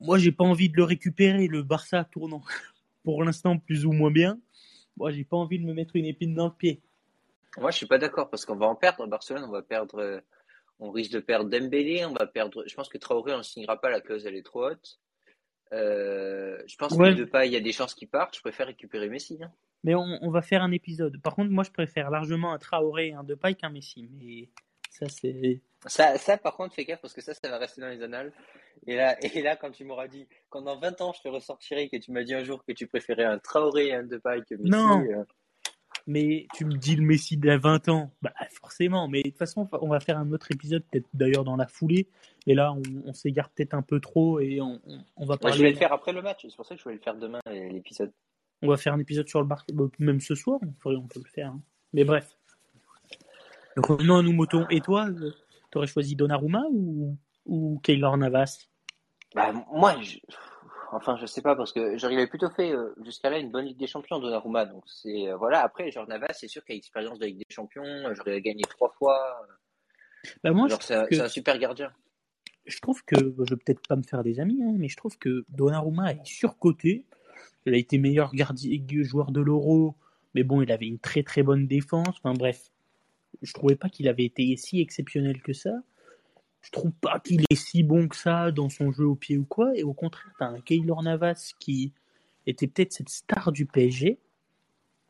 moi, 0.00 0.16
j'ai 0.16 0.32
pas 0.32 0.44
envie 0.44 0.70
de 0.70 0.76
le 0.78 0.84
récupérer. 0.84 1.46
Le 1.46 1.62
Barça 1.62 2.04
tournant 2.04 2.42
pour 3.06 3.22
l'instant 3.22 3.56
plus 3.56 3.86
ou 3.86 3.92
moins 3.92 4.10
bien. 4.10 4.36
Moi, 4.96 5.12
j'ai 5.12 5.22
pas 5.24 5.36
envie 5.36 5.60
de 5.60 5.64
me 5.64 5.72
mettre 5.72 5.94
une 5.94 6.06
épine 6.06 6.34
dans 6.34 6.46
le 6.48 6.52
pied. 6.52 6.82
Moi, 7.58 7.70
je 7.70 7.76
suis 7.76 7.86
pas 7.86 7.98
d'accord 7.98 8.28
parce 8.30 8.44
qu'on 8.44 8.56
va 8.56 8.66
en 8.66 8.74
perdre 8.74 9.04
à 9.04 9.06
Barcelone. 9.06 9.44
On 9.44 9.50
va 9.52 9.62
perdre, 9.62 9.98
euh, 10.00 10.20
on 10.80 10.90
risque 10.90 11.12
de 11.12 11.20
perdre 11.20 11.48
Dembélé. 11.48 12.04
On 12.04 12.12
va 12.14 12.26
perdre. 12.26 12.64
Je 12.66 12.74
pense 12.74 12.88
que 12.88 12.98
Traoré, 12.98 13.32
on 13.32 13.38
ne 13.38 13.42
signera 13.44 13.80
pas. 13.80 13.90
La 13.90 14.00
clause, 14.00 14.26
elle 14.26 14.34
est 14.34 14.42
trop 14.42 14.66
haute. 14.70 14.98
Euh, 15.72 16.58
je 16.66 16.76
pense 16.76 16.92
Ouais. 16.92 17.12
que 17.14 17.18
Depay, 17.20 17.46
il 17.48 17.52
y 17.52 17.56
a 17.56 17.60
des 17.60 17.72
chances 17.72 17.94
qu'il 17.94 18.08
parte. 18.08 18.34
Je 18.36 18.40
préfère 18.40 18.66
récupérer 18.66 19.08
Messi. 19.08 19.38
hein. 19.42 19.52
Mais 19.84 19.94
on, 19.94 20.18
on 20.22 20.30
va 20.30 20.42
faire 20.42 20.62
un 20.64 20.72
épisode. 20.72 21.20
Par 21.22 21.36
contre, 21.36 21.50
moi, 21.52 21.62
je 21.62 21.70
préfère 21.70 22.10
largement 22.10 22.52
un 22.52 22.58
Traoré 22.58 23.08
et 23.08 23.12
un 23.14 23.22
Depay 23.22 23.54
qu'un 23.54 23.70
Messi. 23.70 24.08
Mais 24.12 24.48
ça, 24.90 25.06
c'est. 25.08 25.60
Ça, 25.86 26.18
ça, 26.18 26.36
par 26.36 26.56
contre, 26.56 26.74
fais 26.74 26.84
gaffe 26.84 27.00
parce 27.00 27.14
que 27.14 27.20
ça, 27.20 27.34
ça 27.34 27.48
va 27.48 27.58
rester 27.58 27.80
dans 27.80 27.88
les 27.88 28.02
annales. 28.02 28.32
Et 28.86 28.96
là, 28.96 29.16
et 29.22 29.42
là, 29.42 29.56
quand 29.56 29.70
tu 29.70 29.84
m'auras 29.84 30.08
dit, 30.08 30.26
quand 30.48 30.62
dans 30.62 30.78
20 30.78 31.00
ans, 31.00 31.12
je 31.12 31.22
te 31.22 31.28
ressortirai 31.28 31.88
que 31.88 31.96
tu 31.96 32.12
m'as 32.12 32.24
dit 32.24 32.34
un 32.34 32.44
jour 32.44 32.64
que 32.64 32.72
tu 32.72 32.86
préférais 32.86 33.24
un 33.24 33.38
Traoré 33.38 33.88
et 33.88 33.94
un 33.94 34.02
Depay 34.02 34.42
que 34.48 34.54
Messi. 34.54 34.70
Non. 34.70 35.02
euh, 35.02 35.24
Mais 36.06 36.46
tu 36.54 36.64
me 36.64 36.74
dis 36.76 36.96
le 36.96 37.02
Messi 37.02 37.36
de 37.36 37.56
20 37.56 37.88
ans, 37.88 38.12
bah 38.22 38.32
forcément. 38.50 39.08
Mais 39.08 39.22
de 39.22 39.28
toute 39.28 39.38
façon, 39.38 39.68
on 39.72 39.88
va 39.88 40.00
faire 40.00 40.18
un 40.18 40.30
autre 40.32 40.50
épisode, 40.52 40.84
peut-être 40.90 41.08
d'ailleurs 41.14 41.44
dans 41.44 41.56
la 41.56 41.66
foulée. 41.66 42.08
Mais 42.46 42.54
là, 42.54 42.72
on, 42.72 42.82
on 43.04 43.12
s'égare 43.12 43.50
peut-être 43.50 43.74
un 43.74 43.82
peu 43.82 44.00
trop 44.00 44.40
et 44.40 44.60
on, 44.60 44.80
on, 45.16 45.26
va 45.26 45.36
parler. 45.36 45.56
je 45.56 45.62
vais 45.62 45.70
le 45.70 45.76
faire 45.76 45.92
après 45.92 46.12
le 46.12 46.22
match. 46.22 46.46
C'est 46.48 46.56
pour 46.56 46.66
ça 46.66 46.74
que 46.74 46.80
je 46.82 46.88
vais 46.88 46.94
le 46.94 47.00
faire 47.00 47.16
demain, 47.16 47.40
l'épisode. 47.46 48.12
On 48.62 48.68
va 48.68 48.76
faire 48.76 48.94
un 48.94 48.98
épisode 48.98 49.28
sur 49.28 49.40
le 49.40 49.46
bar, 49.46 49.64
bah, 49.72 49.84
même 49.98 50.20
ce 50.20 50.34
soir, 50.34 50.58
on, 50.62 50.90
on 50.90 51.06
peut 51.06 51.20
le 51.22 51.30
faire. 51.30 51.48
Hein. 51.48 51.60
Mais 51.92 52.04
bref. 52.04 52.36
Revenons 53.76 54.16
à 54.16 54.22
nous 54.22 54.32
moutons. 54.32 54.66
Et 54.70 54.80
toi, 54.80 55.08
euh, 55.10 55.32
tu 55.70 55.78
aurais 55.78 55.86
choisi 55.86 56.16
Donnarumma 56.16 56.64
ou, 56.70 57.16
ou 57.44 57.80
Keylor 57.82 58.16
Navas? 58.16 58.68
Bah, 59.34 59.52
Moi, 59.72 60.00
je... 60.02 60.18
enfin, 60.92 61.16
je 61.16 61.26
sais 61.26 61.42
pas, 61.42 61.56
parce 61.56 61.72
que 61.72 61.96
j'aurais 61.98 62.26
plutôt 62.26 62.50
fait 62.50 62.72
euh, 62.72 62.94
jusqu'à 63.04 63.30
là 63.30 63.38
une 63.38 63.50
bonne 63.50 63.66
Ligue 63.66 63.78
des 63.78 63.86
Champions, 63.86 64.18
Donnarumma. 64.18 64.66
Donc, 64.66 64.84
c'est 64.86 65.28
euh, 65.28 65.36
voilà. 65.36 65.62
Après, 65.62 65.90
genre 65.90 66.06
Navas, 66.08 66.32
c'est 66.32 66.48
sûr 66.48 66.64
qu'il 66.64 66.74
a 66.74 66.76
l'expérience 66.76 67.18
de 67.18 67.26
Ligue 67.26 67.38
des 67.38 67.54
Champions. 67.54 68.14
J'aurais 68.14 68.40
gagné 68.40 68.62
trois 68.62 68.92
fois. 68.98 69.46
Bah, 70.42 70.52
moi, 70.52 70.68
c'est 70.80 71.20
un 71.20 71.28
super 71.28 71.58
gardien. 71.58 71.90
Je 72.66 72.80
trouve 72.80 73.04
que, 73.04 73.16
je 73.16 73.54
vais 73.54 73.60
peut-être 73.64 73.86
pas 73.86 73.94
me 73.94 74.02
faire 74.02 74.24
des 74.24 74.40
amis, 74.40 74.60
hein, 74.62 74.74
mais 74.76 74.88
je 74.88 74.96
trouve 74.96 75.16
que 75.18 75.44
Donnarumma 75.50 76.12
est 76.12 76.26
surcoté. 76.26 77.04
Il 77.64 77.74
a 77.74 77.76
été 77.76 77.98
meilleur 77.98 78.34
gardien, 78.34 78.80
joueur 79.02 79.30
de 79.30 79.40
l'Euro, 79.40 79.94
mais 80.34 80.42
bon, 80.42 80.62
il 80.62 80.72
avait 80.72 80.86
une 80.86 80.98
très 80.98 81.22
très 81.22 81.42
bonne 81.42 81.66
défense. 81.66 82.08
Enfin 82.08 82.34
bref, 82.34 82.70
je 83.42 83.52
trouvais 83.52 83.76
pas 83.76 83.88
qu'il 83.88 84.08
avait 84.08 84.24
été 84.24 84.56
si 84.56 84.80
exceptionnel 84.80 85.40
que 85.42 85.52
ça. 85.52 85.72
Je 86.62 86.70
trouve 86.70 86.92
pas 86.92 87.20
qu'il 87.20 87.42
est 87.48 87.54
si 87.54 87.82
bon 87.82 88.08
que 88.08 88.16
ça 88.16 88.50
dans 88.50 88.68
son 88.68 88.90
jeu 88.90 89.06
au 89.06 89.14
pied 89.14 89.38
ou 89.38 89.44
quoi. 89.44 89.76
Et 89.76 89.84
au 89.84 89.94
contraire, 89.94 90.32
t'as 90.38 90.46
un 90.46 90.60
Keylor 90.60 91.02
Navas 91.02 91.52
qui 91.60 91.92
était 92.46 92.66
peut-être 92.66 92.92
cette 92.92 93.08
star 93.08 93.52
du 93.52 93.66
PSG, 93.66 94.18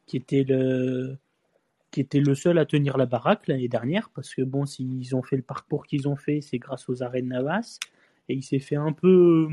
qui 0.07 0.17
était 0.17 0.45
le 0.45 1.19
qui 1.91 2.01
était 2.01 2.21
le 2.21 2.35
seul 2.35 2.59
à 2.59 2.67
tenir 2.67 2.99
la 2.99 3.07
baraque 3.07 3.47
l'année 3.47 3.69
dernière, 3.69 4.11
parce 4.11 4.35
que 4.35 4.43
bon, 4.43 4.67
s'ils 4.67 5.17
ont 5.17 5.23
fait 5.23 5.37
le 5.37 5.43
parcours 5.43 5.87
qu'ils 5.87 6.09
ont 6.09 6.17
fait, 6.17 6.43
c'est 6.43 6.59
grâce 6.59 6.89
aux 6.91 7.03
arrêts 7.03 7.23
de 7.23 7.29
Navas, 7.29 7.79
et 8.29 8.35
il 8.35 8.43
s'est 8.43 8.59
fait 8.59 8.77
un 8.77 8.93
peu 8.93 9.49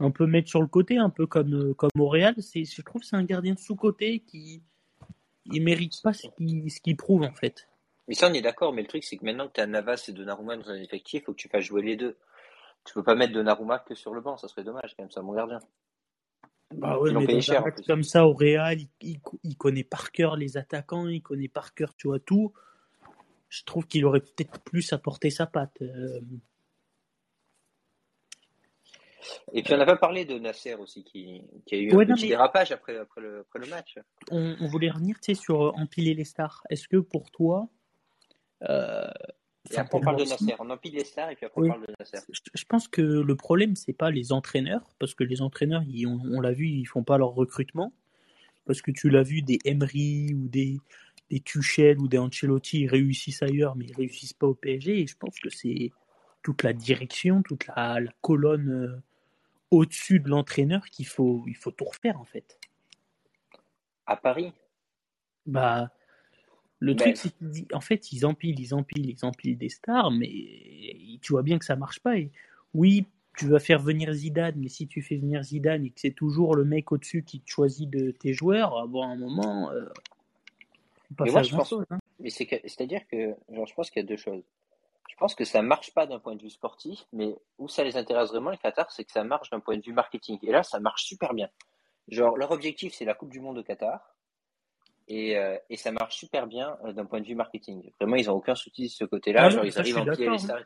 un 0.00 0.10
peu 0.10 0.26
mettre 0.26 0.48
sur 0.48 0.60
le 0.60 0.66
côté, 0.66 0.98
un 0.98 1.10
peu 1.10 1.26
comme 1.26 1.74
comme 1.74 1.90
au 1.98 2.14
je 2.14 2.82
trouve, 2.82 3.02
c'est 3.02 3.16
un 3.16 3.24
gardien 3.24 3.54
de 3.54 3.58
sous 3.58 3.76
côté 3.76 4.20
qui 4.20 4.62
il 5.46 5.62
mérite 5.62 6.00
pas 6.02 6.12
ce 6.12 6.26
qu'il 6.36 6.70
ce 6.70 6.80
qu'il 6.80 6.96
prouve 6.96 7.22
en 7.22 7.32
fait. 7.32 7.67
Mais 8.08 8.14
ça, 8.14 8.28
on 8.28 8.32
est 8.32 8.40
d'accord, 8.40 8.72
mais 8.72 8.82
le 8.82 8.88
truc, 8.88 9.04
c'est 9.04 9.18
que 9.18 9.24
maintenant 9.24 9.48
que 9.48 9.52
tu 9.52 9.60
as 9.60 9.66
Navas 9.66 10.06
et 10.08 10.12
Donnarumma 10.12 10.56
dans 10.56 10.70
un 10.70 10.80
effectif, 10.80 11.22
il 11.22 11.24
faut 11.26 11.32
que 11.32 11.38
tu 11.38 11.48
fasses 11.48 11.64
jouer 11.64 11.82
les 11.82 11.96
deux. 11.96 12.16
Tu 12.86 12.94
peux 12.94 13.02
pas 13.02 13.14
mettre 13.14 13.34
Donnarumma 13.34 13.80
que 13.80 13.94
sur 13.94 14.14
le 14.14 14.22
banc, 14.22 14.38
ça 14.38 14.48
serait 14.48 14.64
dommage 14.64 14.94
quand 14.96 15.04
même, 15.04 15.10
ça, 15.10 15.20
mon 15.20 15.34
gardien. 15.34 15.60
Bah 16.74 16.98
ouais, 16.98 17.12
mais 17.12 17.40
cher, 17.40 17.64
comme 17.86 18.02
ça 18.02 18.26
au 18.26 18.32
Real, 18.32 18.78
il, 19.00 19.20
il, 19.42 19.56
connaît 19.56 19.84
par 19.84 20.10
cœur 20.10 20.36
les 20.36 20.56
attaquants, 20.56 21.06
il 21.06 21.22
connaît 21.22 21.48
par 21.48 21.74
cœur, 21.74 21.94
tu 21.94 22.08
vois, 22.08 22.18
tout. 22.18 22.52
Je 23.48 23.64
trouve 23.64 23.86
qu'il 23.86 24.04
aurait 24.04 24.20
peut-être 24.20 24.60
plus 24.60 24.92
apporté 24.92 25.30
sa 25.30 25.46
patte. 25.46 25.80
Euh. 25.80 26.20
Et 29.52 29.62
puis 29.62 29.74
on 29.74 29.78
n'a 29.78 29.86
pas 29.86 29.96
parlé 29.96 30.24
de 30.24 30.38
Nasser 30.38 30.74
aussi, 30.74 31.04
qui, 31.04 31.42
qui 31.66 31.74
a 31.74 31.78
eu 31.78 31.92
un 31.92 32.04
petit 32.06 32.28
dérapage 32.28 32.72
après, 32.72 32.96
après, 32.96 33.20
le, 33.20 33.40
après 33.40 33.58
le 33.58 33.66
match. 33.66 33.98
On, 34.30 34.56
on 34.60 34.66
voulait 34.66 34.90
revenir 34.90 35.16
sur 35.34 35.62
euh, 35.62 35.72
empiler 35.76 36.14
les 36.14 36.24
stars. 36.24 36.62
Est-ce 36.70 36.86
que 36.88 36.98
pour 36.98 37.30
toi, 37.30 37.68
euh, 38.62 39.06
on 39.92 40.00
parle 40.00 40.16
de 40.16 40.24
Nasser. 40.24 40.54
On 40.58 40.70
empile 40.70 40.94
les 40.94 41.04
stars 41.04 41.30
et 41.30 41.36
puis 41.36 41.46
après 41.46 41.62
on 41.62 41.68
parle 41.68 41.86
de 41.86 41.94
Nasser. 41.98 42.18
Je, 42.54 42.64
pense 42.64 42.88
que 42.88 43.02
le 43.02 43.36
problème, 43.36 43.76
c'est 43.76 43.92
pas 43.92 44.10
les 44.10 44.32
entraîneurs, 44.32 44.82
parce 44.98 45.14
que 45.14 45.24
les 45.24 45.42
entraîneurs, 45.42 45.82
on, 46.06 46.40
l'a 46.40 46.52
vu, 46.52 46.68
ils 46.68 46.86
font 46.86 47.04
pas 47.04 47.18
leur 47.18 47.30
recrutement. 47.30 47.92
Parce 48.66 48.82
que 48.82 48.90
tu 48.90 49.08
l'as 49.08 49.22
vu, 49.22 49.42
des 49.42 49.58
Emery 49.64 50.34
ou 50.34 50.48
des, 50.48 50.78
des 51.30 51.40
Tuchel 51.40 51.98
ou 51.98 52.08
des 52.08 52.18
Ancelotti, 52.18 52.80
ils 52.80 52.88
réussissent 52.88 53.42
ailleurs, 53.42 53.76
mais 53.76 53.86
ils 53.86 53.96
réussissent 53.96 54.34
pas 54.34 54.46
au 54.46 54.54
PSG. 54.54 55.00
Et 55.00 55.06
je 55.06 55.16
pense 55.16 55.38
que 55.40 55.48
c'est 55.48 55.90
toute 56.42 56.62
la 56.62 56.72
direction, 56.72 57.42
toute 57.42 57.66
la, 57.66 57.98
colonne 58.20 58.70
euh, 58.70 59.02
au-dessus 59.70 60.20
de 60.20 60.28
l'entraîneur 60.28 60.84
qu'il 60.86 61.06
faut, 61.06 61.44
il 61.46 61.56
faut 61.56 61.70
tout 61.70 61.84
refaire 61.84 62.20
en 62.20 62.24
fait. 62.24 62.58
À 64.06 64.16
Paris? 64.16 64.52
Bah, 65.46 65.90
le 66.80 66.94
truc, 66.94 67.16
c'est 67.16 67.32
qu'en 67.70 67.80
fait, 67.80 68.12
ils 68.12 68.24
empilent, 68.24 68.60
ils 68.60 68.74
empilent, 68.74 69.10
ils 69.10 69.24
empilent 69.24 69.58
des 69.58 69.68
stars, 69.68 70.10
mais 70.10 70.30
tu 71.20 71.32
vois 71.32 71.42
bien 71.42 71.58
que 71.58 71.64
ça 71.64 71.76
marche 71.76 72.00
pas. 72.00 72.16
Et 72.16 72.30
oui, 72.74 73.06
tu 73.36 73.48
vas 73.48 73.58
faire 73.58 73.80
venir 73.80 74.12
Zidane, 74.12 74.54
mais 74.56 74.68
si 74.68 74.86
tu 74.86 75.02
fais 75.02 75.16
venir 75.16 75.42
Zidane 75.42 75.84
et 75.84 75.90
que 75.90 76.00
c'est 76.00 76.12
toujours 76.12 76.54
le 76.54 76.64
mec 76.64 76.92
au-dessus 76.92 77.24
qui 77.24 77.40
te 77.40 77.50
choisit 77.50 77.88
de 77.90 78.12
tes 78.12 78.32
joueurs, 78.32 78.86
bon, 78.88 79.02
à 79.02 79.06
un 79.06 79.16
moment, 79.16 79.70
euh, 79.70 79.86
pas 81.16 81.24
mais 81.24 81.30
moi, 81.30 81.42
je 81.42 81.54
pense, 81.54 81.72
hein. 81.72 81.98
Mais 82.20 82.30
c'est-à-dire 82.30 83.06
que, 83.10 83.34
genre, 83.52 83.66
je 83.66 83.74
pense 83.74 83.90
qu'il 83.90 84.02
y 84.02 84.04
a 84.04 84.08
deux 84.08 84.16
choses. 84.16 84.42
Je 85.08 85.16
pense 85.16 85.34
que 85.34 85.44
ça 85.44 85.62
marche 85.62 85.92
pas 85.94 86.06
d'un 86.06 86.18
point 86.18 86.36
de 86.36 86.42
vue 86.42 86.50
sportif, 86.50 87.06
mais 87.12 87.34
où 87.58 87.68
ça 87.68 87.82
les 87.82 87.96
intéresse 87.96 88.30
vraiment, 88.30 88.50
les 88.50 88.58
Qatar, 88.58 88.90
c'est 88.90 89.04
que 89.04 89.12
ça 89.12 89.24
marche 89.24 89.50
d'un 89.50 89.60
point 89.60 89.76
de 89.76 89.82
vue 89.82 89.92
marketing. 89.92 90.38
Et 90.42 90.52
là, 90.52 90.62
ça 90.62 90.80
marche 90.80 91.04
super 91.04 91.32
bien. 91.32 91.48
Genre, 92.08 92.36
leur 92.36 92.50
objectif, 92.50 92.92
c'est 92.94 93.04
la 93.04 93.14
Coupe 93.14 93.30
du 93.30 93.40
Monde 93.40 93.58
au 93.58 93.62
Qatar. 93.62 94.14
Euh, 95.10 95.56
et, 95.70 95.76
ça 95.76 95.90
marche 95.90 96.16
super 96.16 96.46
bien 96.46 96.76
euh, 96.84 96.92
d'un 96.92 97.06
point 97.06 97.20
de 97.20 97.26
vue 97.26 97.34
marketing. 97.34 97.90
Vraiment, 98.00 98.16
ils 98.16 98.26
n'ont 98.26 98.34
aucun 98.34 98.54
souci 98.54 98.84
de 98.84 98.88
ce 98.88 99.04
côté-là. 99.04 99.44
Ah 99.44 99.50
genre, 99.50 99.64
ils 99.64 99.78
arrivent 99.78 99.98
à 99.98 100.02
empiler 100.02 100.30
les 100.30 100.38
stars. 100.38 100.60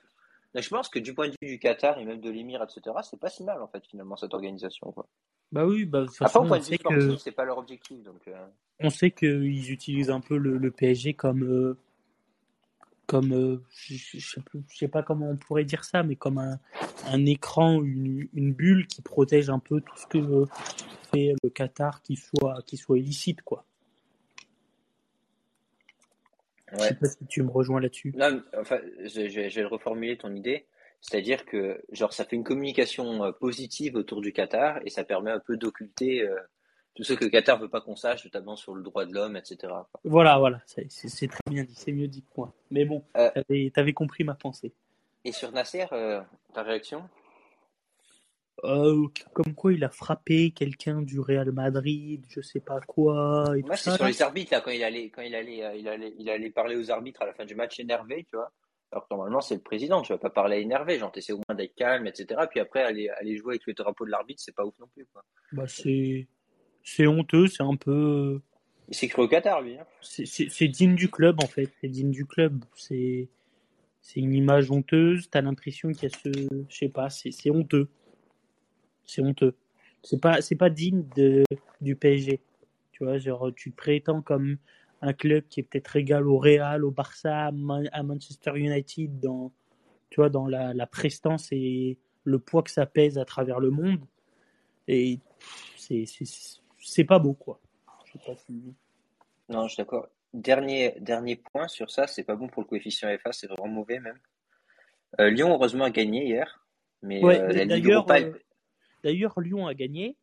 je 0.54 0.68
pense 0.68 0.88
que 0.88 0.98
du 0.98 1.14
point 1.14 1.28
de 1.28 1.34
vue 1.40 1.48
du 1.48 1.58
Qatar 1.58 1.98
et 1.98 2.04
même 2.04 2.20
de 2.20 2.30
l'émir, 2.30 2.62
etc., 2.62 2.96
c'est 3.02 3.20
pas 3.20 3.28
si 3.28 3.44
mal 3.44 3.62
en 3.62 3.68
fait 3.68 3.84
finalement 3.86 4.16
cette 4.16 4.34
organisation. 4.34 4.90
Quoi. 4.92 5.06
Bah 5.52 5.64
oui, 5.64 5.84
bah, 5.84 6.06
Après, 6.20 6.40
au 6.40 6.44
point 6.44 6.58
de 6.58 6.64
vue 6.64 6.74
sportif, 6.74 7.18
c'est 7.18 7.32
pas 7.32 7.44
leur 7.44 7.58
objectif. 7.58 8.02
Donc, 8.02 8.26
euh. 8.26 8.46
On 8.80 8.90
sait 8.90 9.12
qu'ils 9.12 9.70
utilisent 9.70 10.10
un 10.10 10.20
peu 10.20 10.36
le, 10.36 10.70
PSG 10.72 11.14
comme, 11.14 11.76
comme 13.06 13.62
je, 13.70 14.40
ne 14.54 14.62
sais 14.66 14.88
pas 14.88 15.04
comment 15.04 15.30
on 15.30 15.36
pourrait 15.36 15.64
dire 15.64 15.84
ça, 15.84 16.02
mais 16.02 16.16
comme 16.16 16.38
un, 16.38 16.58
un 17.06 17.24
écran, 17.26 17.80
une, 17.80 18.26
une, 18.34 18.52
bulle 18.52 18.88
qui 18.88 19.02
protège 19.02 19.50
un 19.50 19.60
peu 19.60 19.80
tout 19.80 19.96
ce 19.96 20.06
que 20.08 20.46
fait 21.12 21.34
le 21.44 21.50
Qatar 21.50 22.02
qui 22.02 22.16
soit, 22.16 22.60
qui 22.66 22.76
soit 22.76 22.98
illicite, 22.98 23.42
quoi. 23.42 23.64
Ouais. 26.72 26.78
Je 26.82 26.88
sais 26.88 26.94
pas 26.94 27.06
si 27.06 27.26
tu 27.26 27.42
me 27.42 27.50
rejoins 27.50 27.80
là-dessus. 27.80 28.12
Non, 28.16 28.42
enfin, 28.58 28.78
je, 29.00 29.28
je, 29.28 29.60
vais 29.60 29.64
reformuler 29.64 30.16
ton 30.16 30.34
idée. 30.34 30.66
C'est-à-dire 31.00 31.44
que, 31.44 31.82
genre, 31.90 32.12
ça 32.12 32.24
fait 32.24 32.36
une 32.36 32.44
communication 32.44 33.24
euh, 33.24 33.32
positive 33.32 33.96
autour 33.96 34.20
du 34.20 34.32
Qatar 34.32 34.78
et 34.84 34.90
ça 34.90 35.04
permet 35.04 35.32
un 35.32 35.40
peu 35.40 35.56
d'occulter 35.56 36.22
euh, 36.22 36.36
tout 36.94 37.04
ce 37.04 37.14
que 37.14 37.24
le 37.24 37.30
Qatar 37.30 37.58
veut 37.58 37.68
pas 37.68 37.80
qu'on 37.80 37.96
sache, 37.96 38.24
notamment 38.24 38.56
sur 38.56 38.74
le 38.74 38.82
droit 38.82 39.06
de 39.06 39.14
l'homme, 39.14 39.36
etc. 39.36 39.72
Voilà, 40.04 40.38
voilà, 40.38 40.60
c'est 40.66 41.28
très 41.28 41.40
bien 41.50 41.64
dit, 41.64 41.74
c'est 41.74 41.92
mieux 41.92 42.08
dit 42.08 42.22
que 42.22 42.28
moi. 42.36 42.52
Mais 42.70 42.84
bon, 42.84 43.02
euh, 43.16 43.30
tu 43.48 43.72
avais, 43.76 43.92
compris 43.92 44.24
ma 44.24 44.34
pensée. 44.34 44.72
Et 45.24 45.32
sur 45.32 45.52
Nasser, 45.52 45.86
euh, 45.92 46.20
ta 46.52 46.62
réaction? 46.62 47.08
Euh, 48.64 49.06
comme 49.32 49.54
quoi 49.54 49.72
il 49.72 49.82
a 49.82 49.88
frappé 49.88 50.52
quelqu'un 50.52 51.02
du 51.02 51.18
Real 51.18 51.50
Madrid, 51.50 52.24
je 52.28 52.40
sais 52.40 52.60
pas 52.60 52.80
quoi. 52.80 53.44
Moi, 53.64 53.76
c'est 53.76 53.90
sur 53.90 54.06
les 54.06 54.22
arbitres, 54.22 54.52
là, 54.52 54.60
quand 54.60 54.70
il 54.70 54.84
allait, 54.84 55.10
quand 55.10 55.22
il 55.22 55.34
allait, 55.34 55.64
euh, 55.64 55.74
il 55.74 55.88
allait, 55.88 56.14
il 56.18 56.30
allait 56.30 56.50
parler 56.50 56.76
aux 56.76 56.90
arbitres 56.90 57.22
à 57.22 57.26
la 57.26 57.34
fin 57.34 57.44
du 57.44 57.54
match 57.54 57.80
énervé, 57.80 58.24
tu 58.28 58.36
vois. 58.36 58.52
Alors 58.92 59.08
que 59.08 59.14
normalement, 59.14 59.40
c'est 59.40 59.54
le 59.54 59.62
président, 59.62 60.02
tu 60.02 60.12
vas 60.12 60.18
pas 60.18 60.30
parler 60.30 60.60
énervé, 60.60 60.98
genre, 60.98 61.10
t'essaies 61.10 61.32
au 61.32 61.40
moins 61.48 61.56
d'être 61.56 61.74
calme, 61.74 62.06
etc. 62.06 62.40
Puis 62.50 62.60
après, 62.60 62.82
aller, 62.82 63.08
aller 63.08 63.36
jouer 63.36 63.54
avec 63.54 63.66
le 63.66 63.72
drapeau 63.72 64.04
de 64.04 64.10
l'arbitre, 64.10 64.42
c'est 64.44 64.54
pas 64.54 64.64
ouf 64.64 64.78
non 64.78 64.86
plus, 64.94 65.06
quoi. 65.12 65.24
Bah, 65.52 65.66
c'est, 65.66 66.28
c'est 66.84 67.06
honteux, 67.06 67.48
c'est 67.48 67.62
un 67.62 67.76
peu. 67.76 68.40
Il 68.88 68.94
s'est 68.94 69.08
cru 69.08 69.22
au 69.22 69.28
Qatar, 69.28 69.62
lui. 69.62 69.78
Hein. 69.78 69.86
C'est 70.02 70.68
digne 70.68 70.94
du 70.94 71.10
club, 71.10 71.42
en 71.42 71.46
fait. 71.46 71.70
C'est 71.80 71.88
digne 71.88 72.10
du 72.10 72.26
club. 72.26 72.64
C'est, 72.76 73.28
c'est 74.02 74.20
une 74.20 74.34
image 74.34 74.70
honteuse. 74.70 75.30
T'as 75.30 75.40
l'impression 75.40 75.90
qu'il 75.92 76.10
y 76.10 76.12
a 76.12 76.18
ce, 76.18 76.64
je 76.68 76.76
sais 76.76 76.88
pas, 76.88 77.08
c'est 77.08 77.50
honteux. 77.50 77.88
C'est 79.06 79.22
honteux. 79.22 79.54
C'est 80.02 80.20
pas, 80.20 80.40
c'est 80.40 80.56
pas 80.56 80.70
digne 80.70 81.04
de, 81.16 81.44
du 81.80 81.96
PSG. 81.96 82.40
Tu 82.92 83.04
vois, 83.04 83.18
genre, 83.18 83.50
tu 83.54 83.70
te 83.70 83.76
prétends 83.76 84.22
comme 84.22 84.58
un 85.00 85.12
club 85.12 85.44
qui 85.48 85.60
est 85.60 85.62
peut-être 85.64 85.96
égal 85.96 86.26
au 86.28 86.38
Real, 86.38 86.84
au 86.84 86.90
Barça, 86.90 87.50
à 87.92 88.02
Manchester 88.02 88.52
United 88.56 89.20
dans, 89.20 89.52
tu 90.10 90.20
vois, 90.20 90.28
dans 90.28 90.46
la, 90.46 90.74
la 90.74 90.86
prestance 90.86 91.48
et 91.52 91.98
le 92.24 92.38
poids 92.38 92.62
que 92.62 92.70
ça 92.70 92.86
pèse 92.86 93.18
à 93.18 93.24
travers 93.24 93.60
le 93.60 93.70
monde. 93.70 94.04
Et 94.88 95.20
c'est, 95.76 96.04
c'est, 96.78 97.04
pas 97.04 97.18
beau, 97.18 97.34
quoi. 97.34 97.60
Je 98.06 98.12
sais 98.12 98.18
pas 98.18 98.36
Non, 99.48 99.66
je 99.66 99.74
suis 99.74 99.82
d'accord. 99.82 100.08
Dernier, 100.34 100.94
dernier 101.00 101.36
point 101.36 101.68
sur 101.68 101.90
ça, 101.90 102.06
c'est 102.06 102.24
pas 102.24 102.36
bon 102.36 102.48
pour 102.48 102.62
le 102.62 102.68
coefficient 102.68 103.08
FA, 103.18 103.32
c'est 103.32 103.46
vraiment 103.46 103.68
mauvais 103.68 104.00
même. 104.00 104.18
Euh, 105.20 105.30
Lyon, 105.30 105.50
heureusement, 105.50 105.84
a 105.84 105.90
gagné 105.90 106.24
hier. 106.24 106.64
Mais 107.02 107.22
ouais, 107.22 107.40
euh, 107.40 107.64
d'ailleurs, 107.66 108.10
euh, 108.10 108.32
D'ailleurs, 109.02 109.40
Lyon 109.40 109.66
a 109.66 109.74
gagné. 109.74 110.16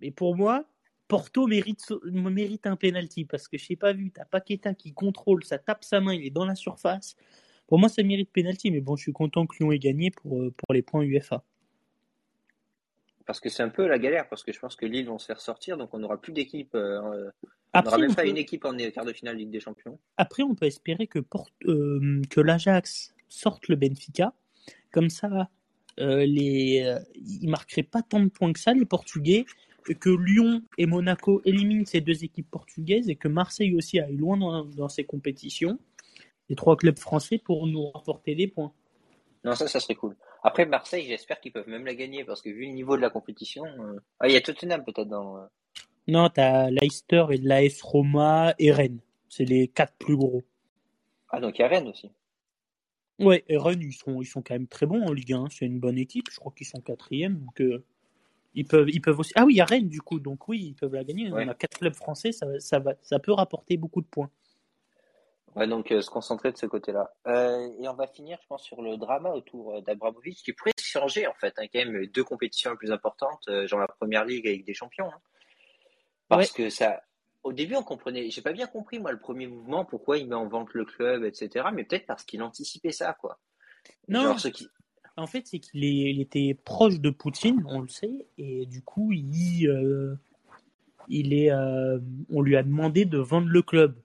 Mais 0.00 0.10
pour 0.10 0.36
moi, 0.36 0.64
Porto 1.08 1.46
mérite, 1.46 1.92
mérite 2.04 2.66
un 2.66 2.76
penalty 2.76 3.24
parce 3.24 3.48
que 3.48 3.58
je 3.58 3.66
n'ai 3.70 3.76
pas 3.76 3.92
vu, 3.92 4.10
tu 4.10 4.20
as 4.20 4.24
Paqueta 4.24 4.74
qui 4.74 4.92
contrôle, 4.92 5.44
ça 5.44 5.58
tape 5.58 5.84
sa 5.84 6.00
main, 6.00 6.14
il 6.14 6.26
est 6.26 6.30
dans 6.30 6.44
la 6.44 6.54
surface. 6.54 7.16
Pour 7.66 7.78
moi, 7.78 7.88
ça 7.88 8.02
mérite 8.02 8.30
penalty, 8.32 8.70
mais 8.70 8.80
bon, 8.80 8.96
je 8.96 9.02
suis 9.02 9.12
content 9.12 9.46
que 9.46 9.56
Lyon 9.58 9.72
ait 9.72 9.78
gagné 9.78 10.10
pour, 10.10 10.38
euh, 10.40 10.52
pour 10.56 10.72
les 10.72 10.82
points 10.82 11.02
UEFA. 11.02 11.42
parce 13.24 13.40
que 13.40 13.48
c'est 13.48 13.62
un 13.62 13.68
peu 13.68 13.88
la 13.88 13.98
galère, 13.98 14.28
parce 14.28 14.44
que 14.44 14.52
je 14.52 14.60
pense 14.60 14.76
que 14.76 14.86
Lille 14.86 15.06
vont 15.06 15.18
se 15.18 15.26
faire 15.26 15.40
sortir, 15.40 15.76
donc 15.76 15.92
on 15.94 15.98
n'aura 15.98 16.20
plus 16.20 16.32
d'équipe. 16.32 16.74
Euh, 16.74 17.30
on 17.74 17.82
n'aura 17.82 17.98
même 17.98 18.14
pas 18.14 18.24
une 18.24 18.36
équipe 18.36 18.64
en 18.64 18.76
quart 18.76 19.04
de 19.04 19.12
finale 19.12 19.36
Ligue 19.36 19.50
des 19.50 19.60
Champions. 19.60 19.98
Après, 20.16 20.44
on 20.44 20.54
peut 20.54 20.66
espérer 20.66 21.08
que, 21.08 21.18
euh, 21.66 22.22
que 22.30 22.40
l'Ajax 22.40 23.14
sorte 23.28 23.68
le 23.68 23.76
Benfica. 23.76 24.32
Comme 24.92 25.10
ça, 25.10 25.50
les, 25.98 26.82
euh, 26.84 26.98
ils 27.14 27.48
marqueraient 27.48 27.82
pas 27.82 28.02
tant 28.02 28.20
de 28.20 28.28
points 28.28 28.52
que 28.52 28.60
ça, 28.60 28.72
les 28.72 28.86
Portugais. 28.86 29.44
Que 30.00 30.10
Lyon 30.10 30.62
et 30.78 30.86
Monaco 30.86 31.40
éliminent 31.44 31.84
ces 31.86 32.00
deux 32.00 32.24
équipes 32.24 32.50
portugaises 32.50 33.08
et 33.08 33.14
que 33.14 33.28
Marseille 33.28 33.76
aussi 33.76 34.00
aille 34.00 34.16
loin 34.16 34.36
dans, 34.36 34.64
dans 34.64 34.88
ces 34.88 35.04
compétitions. 35.04 35.78
Les 36.48 36.56
trois 36.56 36.76
clubs 36.76 36.98
français 36.98 37.38
pour 37.38 37.68
nous 37.68 37.90
rapporter 37.90 38.34
des 38.34 38.48
points. 38.48 38.72
Non, 39.44 39.54
ça, 39.54 39.68
ça 39.68 39.78
serait 39.78 39.94
cool. 39.94 40.16
Après, 40.42 40.66
Marseille, 40.66 41.06
j'espère 41.06 41.40
qu'ils 41.40 41.52
peuvent 41.52 41.68
même 41.68 41.86
la 41.86 41.94
gagner 41.94 42.24
parce 42.24 42.42
que 42.42 42.50
vu 42.50 42.66
le 42.66 42.72
niveau 42.72 42.96
de 42.96 43.02
la 43.02 43.10
compétition. 43.10 43.64
Euh, 43.64 44.00
ah, 44.18 44.28
il 44.28 44.34
y 44.34 44.36
a 44.36 44.40
Tottenham 44.40 44.84
peut-être 44.84 45.08
dans. 45.08 45.38
Euh. 45.38 45.46
Non, 46.08 46.28
t'as 46.28 46.70
Leicester 46.70 47.26
et 47.30 47.38
l'AS 47.38 47.80
Roma 47.82 48.54
et 48.58 48.72
Rennes. 48.72 49.00
C'est 49.28 49.44
les 49.44 49.68
quatre 49.68 49.94
plus 49.98 50.16
gros. 50.16 50.42
Ah, 51.30 51.40
donc 51.40 51.58
il 51.58 51.62
y 51.62 51.64
a 51.64 51.68
Rennes 51.68 51.88
aussi. 51.88 52.10
Ouais, 53.18 53.44
et 53.48 53.56
Rennes, 53.56 53.80
ils 53.82 53.94
sont, 53.94 54.20
ils 54.20 54.26
sont 54.26 54.42
quand 54.42 54.54
même 54.54 54.66
très 54.66 54.86
bons 54.86 55.02
en 55.06 55.12
Ligue 55.12 55.32
1. 55.32 55.46
C'est 55.50 55.64
une 55.64 55.80
bonne 55.80 55.98
équipe. 55.98 56.26
Je 56.30 56.38
crois 56.38 56.52
qu'ils 56.54 56.66
sont 56.66 56.80
quatrième. 56.80 57.38
Donc, 57.38 57.60
euh, 57.60 57.82
ils, 58.54 58.66
peuvent, 58.66 58.90
ils 58.90 59.00
peuvent 59.00 59.18
aussi. 59.18 59.32
Ah 59.36 59.44
oui, 59.44 59.54
il 59.54 59.56
y 59.56 59.60
a 59.60 59.64
Rennes 59.64 59.88
du 59.88 60.02
coup. 60.02 60.20
Donc 60.20 60.48
oui, 60.48 60.60
ils 60.66 60.74
peuvent 60.74 60.94
la 60.94 61.04
gagner. 61.04 61.30
On 61.32 61.36
a 61.36 61.54
quatre 61.54 61.78
clubs 61.78 61.94
français. 61.94 62.32
Ça, 62.32 62.46
ça, 62.60 62.78
va, 62.78 62.94
ça 63.02 63.18
peut 63.18 63.32
rapporter 63.32 63.76
beaucoup 63.76 64.02
de 64.02 64.06
points. 64.06 64.30
Ouais, 65.54 65.66
donc 65.66 65.90
euh, 65.90 66.02
se 66.02 66.10
concentrer 66.10 66.52
de 66.52 66.58
ce 66.58 66.66
côté-là. 66.66 67.14
Euh, 67.26 67.70
et 67.80 67.88
on 67.88 67.94
va 67.94 68.06
finir, 68.06 68.38
je 68.42 68.46
pense, 68.46 68.62
sur 68.62 68.82
le 68.82 68.98
drama 68.98 69.30
autour 69.30 69.80
d'Abramovic, 69.80 70.36
qui 70.36 70.52
pourrait 70.52 70.72
changer 70.78 71.26
en 71.26 71.32
fait, 71.32 71.54
hein, 71.56 71.64
quand 71.72 71.78
même, 71.78 72.04
deux 72.08 72.24
compétitions 72.24 72.72
les 72.72 72.76
plus 72.76 72.92
importantes, 72.92 73.48
genre 73.64 73.80
la 73.80 73.88
Première 73.88 74.26
Ligue 74.26 74.46
avec 74.46 74.66
des 74.66 74.74
champions. 74.74 75.06
Hein. 75.06 75.20
Parce 76.28 76.52
que 76.52 76.68
ça, 76.68 77.02
au 77.46 77.52
début, 77.52 77.76
on 77.76 77.82
comprenait, 77.82 78.30
j'ai 78.30 78.42
pas 78.42 78.52
bien 78.52 78.66
compris 78.66 78.98
moi 78.98 79.12
le 79.12 79.18
premier 79.18 79.46
mouvement, 79.46 79.84
pourquoi 79.84 80.18
il 80.18 80.26
met 80.26 80.34
en 80.34 80.48
vente 80.48 80.74
le 80.74 80.84
club, 80.84 81.24
etc. 81.24 81.66
Mais 81.72 81.84
peut-être 81.84 82.06
parce 82.06 82.24
qu'il 82.24 82.42
anticipait 82.42 82.92
ça, 82.92 83.16
quoi. 83.20 83.38
Non. 84.08 84.34
qui... 84.34 84.68
En 85.16 85.26
fait, 85.26 85.46
c'est 85.46 85.60
qu'il 85.60 86.20
était 86.20 86.58
proche 86.64 87.00
de 87.00 87.10
Poutine, 87.10 87.62
on 87.68 87.80
le 87.80 87.88
sait, 87.88 88.26
et 88.36 88.66
du 88.66 88.82
coup, 88.82 89.12
il, 89.12 90.18
il 91.08 91.32
est, 91.32 91.52
on 91.52 92.42
lui 92.42 92.56
a 92.56 92.62
demandé 92.62 93.04
de 93.04 93.18
vendre 93.18 93.48
le 93.48 93.62
club 93.62 93.96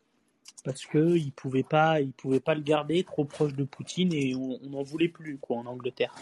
parce 0.64 0.86
que 0.86 1.18
il 1.18 1.32
pouvait 1.32 1.64
pas, 1.64 2.00
il 2.02 2.14
pouvait 2.14 2.40
pas 2.40 2.54
le 2.54 2.62
garder 2.62 3.04
trop 3.04 3.26
proche 3.26 3.54
de 3.54 3.64
Poutine 3.64 4.14
et 4.14 4.36
on 4.36 4.60
n'en 4.70 4.84
voulait 4.84 5.10
plus 5.10 5.38
quoi 5.38 5.58
en 5.58 5.66
Angleterre. 5.66 6.14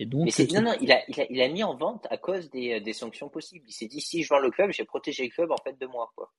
Et 0.00 0.06
donc, 0.06 0.26
non, 0.52 0.62
non, 0.62 0.74
il 0.80 0.90
a, 0.92 1.02
il, 1.08 1.20
a, 1.20 1.26
il 1.28 1.42
a, 1.42 1.48
mis 1.48 1.62
en 1.62 1.76
vente 1.76 2.06
à 2.08 2.16
cause 2.16 2.48
des, 2.48 2.80
des 2.80 2.92
sanctions 2.94 3.28
possibles. 3.28 3.66
Il 3.68 3.72
s'est 3.72 3.86
dit 3.86 4.00
si 4.00 4.22
je 4.22 4.28
vends 4.30 4.38
le 4.38 4.50
club, 4.50 4.70
j'ai 4.72 4.86
protégé 4.86 5.24
le 5.24 5.28
club 5.28 5.50
en 5.50 5.58
fait 5.58 5.78
de 5.78 5.86
moi 5.86 6.10
quoi. 6.16 6.32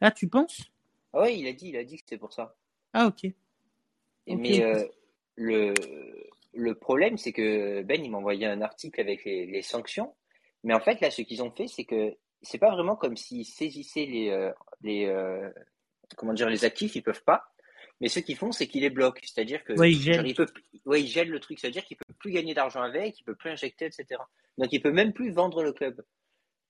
Ah, 0.00 0.10
tu 0.10 0.28
penses? 0.28 0.62
Ah 1.12 1.24
oui, 1.24 1.40
il 1.40 1.46
a 1.46 1.52
dit, 1.52 1.68
il 1.68 1.76
a 1.76 1.84
dit 1.84 1.96
que 1.96 2.02
c'était 2.04 2.16
pour 2.16 2.32
ça. 2.32 2.56
Ah 2.94 3.06
ok. 3.06 3.24
Et 3.24 4.36
mais 4.36 4.64
euh, 4.64 4.82
le 5.34 5.74
le 6.54 6.74
problème 6.74 7.18
c'est 7.18 7.32
que 7.32 7.82
Ben 7.82 8.02
il 8.02 8.10
m'a 8.10 8.16
envoyé 8.18 8.46
un 8.46 8.62
article 8.62 8.98
avec 8.98 9.24
les, 9.26 9.44
les 9.44 9.62
sanctions, 9.62 10.14
mais 10.64 10.72
en 10.72 10.80
fait 10.80 11.02
là 11.02 11.10
ce 11.10 11.20
qu'ils 11.20 11.42
ont 11.42 11.50
fait 11.50 11.68
c'est 11.68 11.84
que 11.84 12.16
c'est 12.42 12.58
pas 12.58 12.70
vraiment 12.70 12.96
comme 12.96 13.16
s'ils 13.16 13.44
saisissaient 13.44 14.06
les, 14.06 14.30
euh, 14.30 14.52
les, 14.82 15.04
euh, 15.04 15.50
comment 16.16 16.32
dire, 16.32 16.48
les 16.48 16.64
actifs, 16.64 16.96
ils 16.96 17.02
peuvent 17.02 17.24
pas. 17.24 17.44
Mais 18.00 18.08
ce 18.08 18.20
qu'ils 18.20 18.36
font, 18.36 18.50
c'est 18.50 18.66
qu'ils 18.66 18.80
les 18.80 18.90
bloquent. 18.90 19.20
C'est-à-dire 19.22 19.62
que 19.62 19.74
ouais, 19.74 19.92
ils 19.92 20.00
gèlent. 20.00 21.30
le 21.30 21.40
truc. 21.40 21.58
C'est-à-dire 21.58 21.84
qu'il 21.84 21.98
peut 21.98 22.09
plus 22.20 22.30
gagner 22.30 22.54
d'argent 22.54 22.82
avec, 22.82 23.18
il 23.18 23.24
peut 23.24 23.34
plus 23.34 23.50
injecter, 23.50 23.86
etc. 23.86 24.20
Donc 24.58 24.68
il 24.72 24.80
peut 24.80 24.92
même 24.92 25.12
plus 25.12 25.32
vendre 25.32 25.64
le 25.64 25.72
club. 25.72 26.04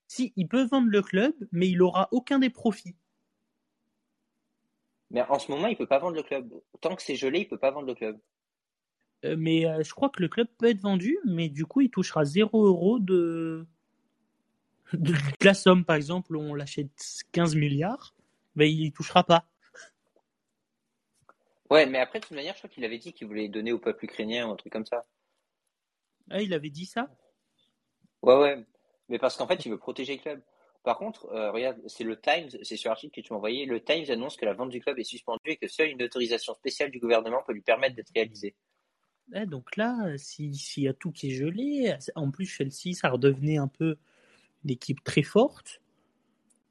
Si, 0.06 0.32
il 0.36 0.48
peut 0.48 0.64
vendre 0.64 0.88
le 0.88 1.02
club, 1.02 1.34
mais 1.52 1.68
il 1.68 1.82
aura 1.82 2.08
aucun 2.10 2.38
des 2.38 2.50
profits. 2.50 2.96
Mais 5.10 5.22
en 5.22 5.38
ce 5.38 5.50
moment, 5.50 5.66
il 5.66 5.76
peut 5.76 5.86
pas 5.86 5.98
vendre 5.98 6.16
le 6.16 6.22
club. 6.22 6.52
Tant 6.80 6.94
que 6.94 7.02
c'est 7.02 7.16
gelé, 7.16 7.40
il 7.40 7.48
peut 7.48 7.58
pas 7.58 7.70
vendre 7.70 7.86
le 7.86 7.94
club. 7.94 8.18
Euh, 9.24 9.36
mais 9.38 9.66
euh, 9.66 9.82
je 9.82 9.92
crois 9.92 10.08
que 10.08 10.22
le 10.22 10.28
club 10.28 10.48
peut 10.58 10.66
être 10.66 10.80
vendu, 10.80 11.18
mais 11.26 11.48
du 11.48 11.66
coup, 11.66 11.80
il 11.80 11.90
touchera 11.90 12.24
0 12.24 12.66
euros 12.66 12.98
de... 12.98 13.66
de 14.92 15.14
la 15.42 15.54
somme. 15.54 15.84
Par 15.84 15.96
exemple, 15.96 16.36
on 16.36 16.54
l'achète 16.54 17.24
15 17.32 17.56
milliards, 17.56 18.14
ben, 18.56 18.64
il 18.64 18.86
y 18.86 18.92
touchera 18.92 19.24
pas. 19.24 19.44
Ouais, 21.70 21.86
mais 21.86 21.98
après, 21.98 22.18
de 22.18 22.24
toute 22.24 22.34
manière, 22.36 22.54
je 22.54 22.58
crois 22.58 22.70
qu'il 22.70 22.84
avait 22.84 22.98
dit 22.98 23.12
qu'il 23.12 23.28
voulait 23.28 23.48
donner 23.48 23.70
au 23.72 23.78
peuple 23.78 24.04
ukrainien 24.04 24.48
ou 24.48 24.52
un 24.52 24.56
truc 24.56 24.72
comme 24.72 24.86
ça. 24.86 25.06
Ah, 26.30 26.40
il 26.40 26.54
avait 26.54 26.70
dit 26.70 26.86
ça? 26.86 27.08
Ouais, 28.22 28.36
ouais. 28.36 28.64
Mais 29.08 29.18
parce 29.18 29.36
qu'en 29.36 29.46
fait, 29.46 29.64
il 29.64 29.70
veut 29.70 29.78
protéger 29.78 30.16
le 30.16 30.22
club. 30.22 30.42
Par 30.82 30.96
contre, 30.96 31.26
euh, 31.26 31.50
regarde, 31.50 31.78
c'est 31.86 32.04
le 32.04 32.18
Times, 32.18 32.48
c'est 32.62 32.76
sur 32.76 32.88
l'article 32.88 33.20
que 33.20 33.26
tu 33.26 33.32
m'as 33.32 33.36
envoyé. 33.36 33.66
Le 33.66 33.82
Times 33.82 34.06
annonce 34.08 34.36
que 34.36 34.46
la 34.46 34.54
vente 34.54 34.70
du 34.70 34.80
club 34.80 34.98
est 34.98 35.04
suspendue 35.04 35.50
et 35.50 35.56
que 35.56 35.68
seule 35.68 35.90
une 35.90 36.02
autorisation 36.02 36.54
spéciale 36.54 36.90
du 36.90 36.98
gouvernement 36.98 37.42
peut 37.46 37.52
lui 37.52 37.60
permettre 37.60 37.96
d'être 37.96 38.12
réalisée. 38.14 38.54
donc 39.46 39.76
là, 39.76 40.16
s'il 40.16 40.54
y 40.76 40.88
a 40.88 40.94
tout 40.94 41.12
qui 41.12 41.32
est 41.32 41.34
gelé, 41.34 41.94
en 42.14 42.30
plus 42.30 42.46
Chelsea, 42.46 42.94
ça 42.94 43.10
redevenait 43.10 43.58
un 43.58 43.68
peu 43.68 43.98
une 44.64 44.70
équipe 44.70 45.04
très 45.04 45.22
forte 45.22 45.80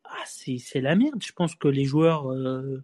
ah, 0.10 0.24
c'est 0.26 0.82
la 0.82 0.95
merde. 0.95 1.22
Je 1.24 1.32
pense 1.32 1.56
que 1.56 1.67
les 1.67 1.86
joueurs, 1.86 2.32
euh, 2.32 2.84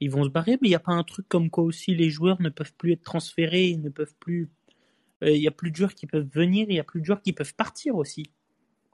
ils 0.00 0.10
vont 0.10 0.24
se 0.24 0.28
barrer, 0.28 0.52
mais 0.62 0.68
il 0.68 0.70
n'y 0.70 0.76
a 0.76 0.80
pas 0.80 0.92
un 0.92 1.04
truc 1.04 1.28
comme 1.28 1.50
quoi 1.50 1.64
aussi 1.64 1.94
les 1.94 2.10
joueurs 2.10 2.40
ne 2.40 2.48
peuvent 2.48 2.74
plus 2.74 2.92
être 2.92 3.02
transférés, 3.02 3.66
ils 3.68 3.82
ne 3.82 3.90
peuvent 3.90 4.14
plus. 4.18 4.48
Euh, 5.22 5.30
il 5.30 5.40
n'y 5.40 5.48
a 5.48 5.52
plus 5.52 5.70
de 5.70 5.76
joueurs 5.76 5.94
qui 5.94 6.06
peuvent 6.06 6.28
venir, 6.32 6.66
il 6.68 6.74
n'y 6.74 6.80
a 6.80 6.84
plus 6.84 7.00
de 7.00 7.06
joueurs 7.06 7.22
qui 7.22 7.32
peuvent 7.32 7.54
partir 7.54 7.96
aussi. 7.96 8.30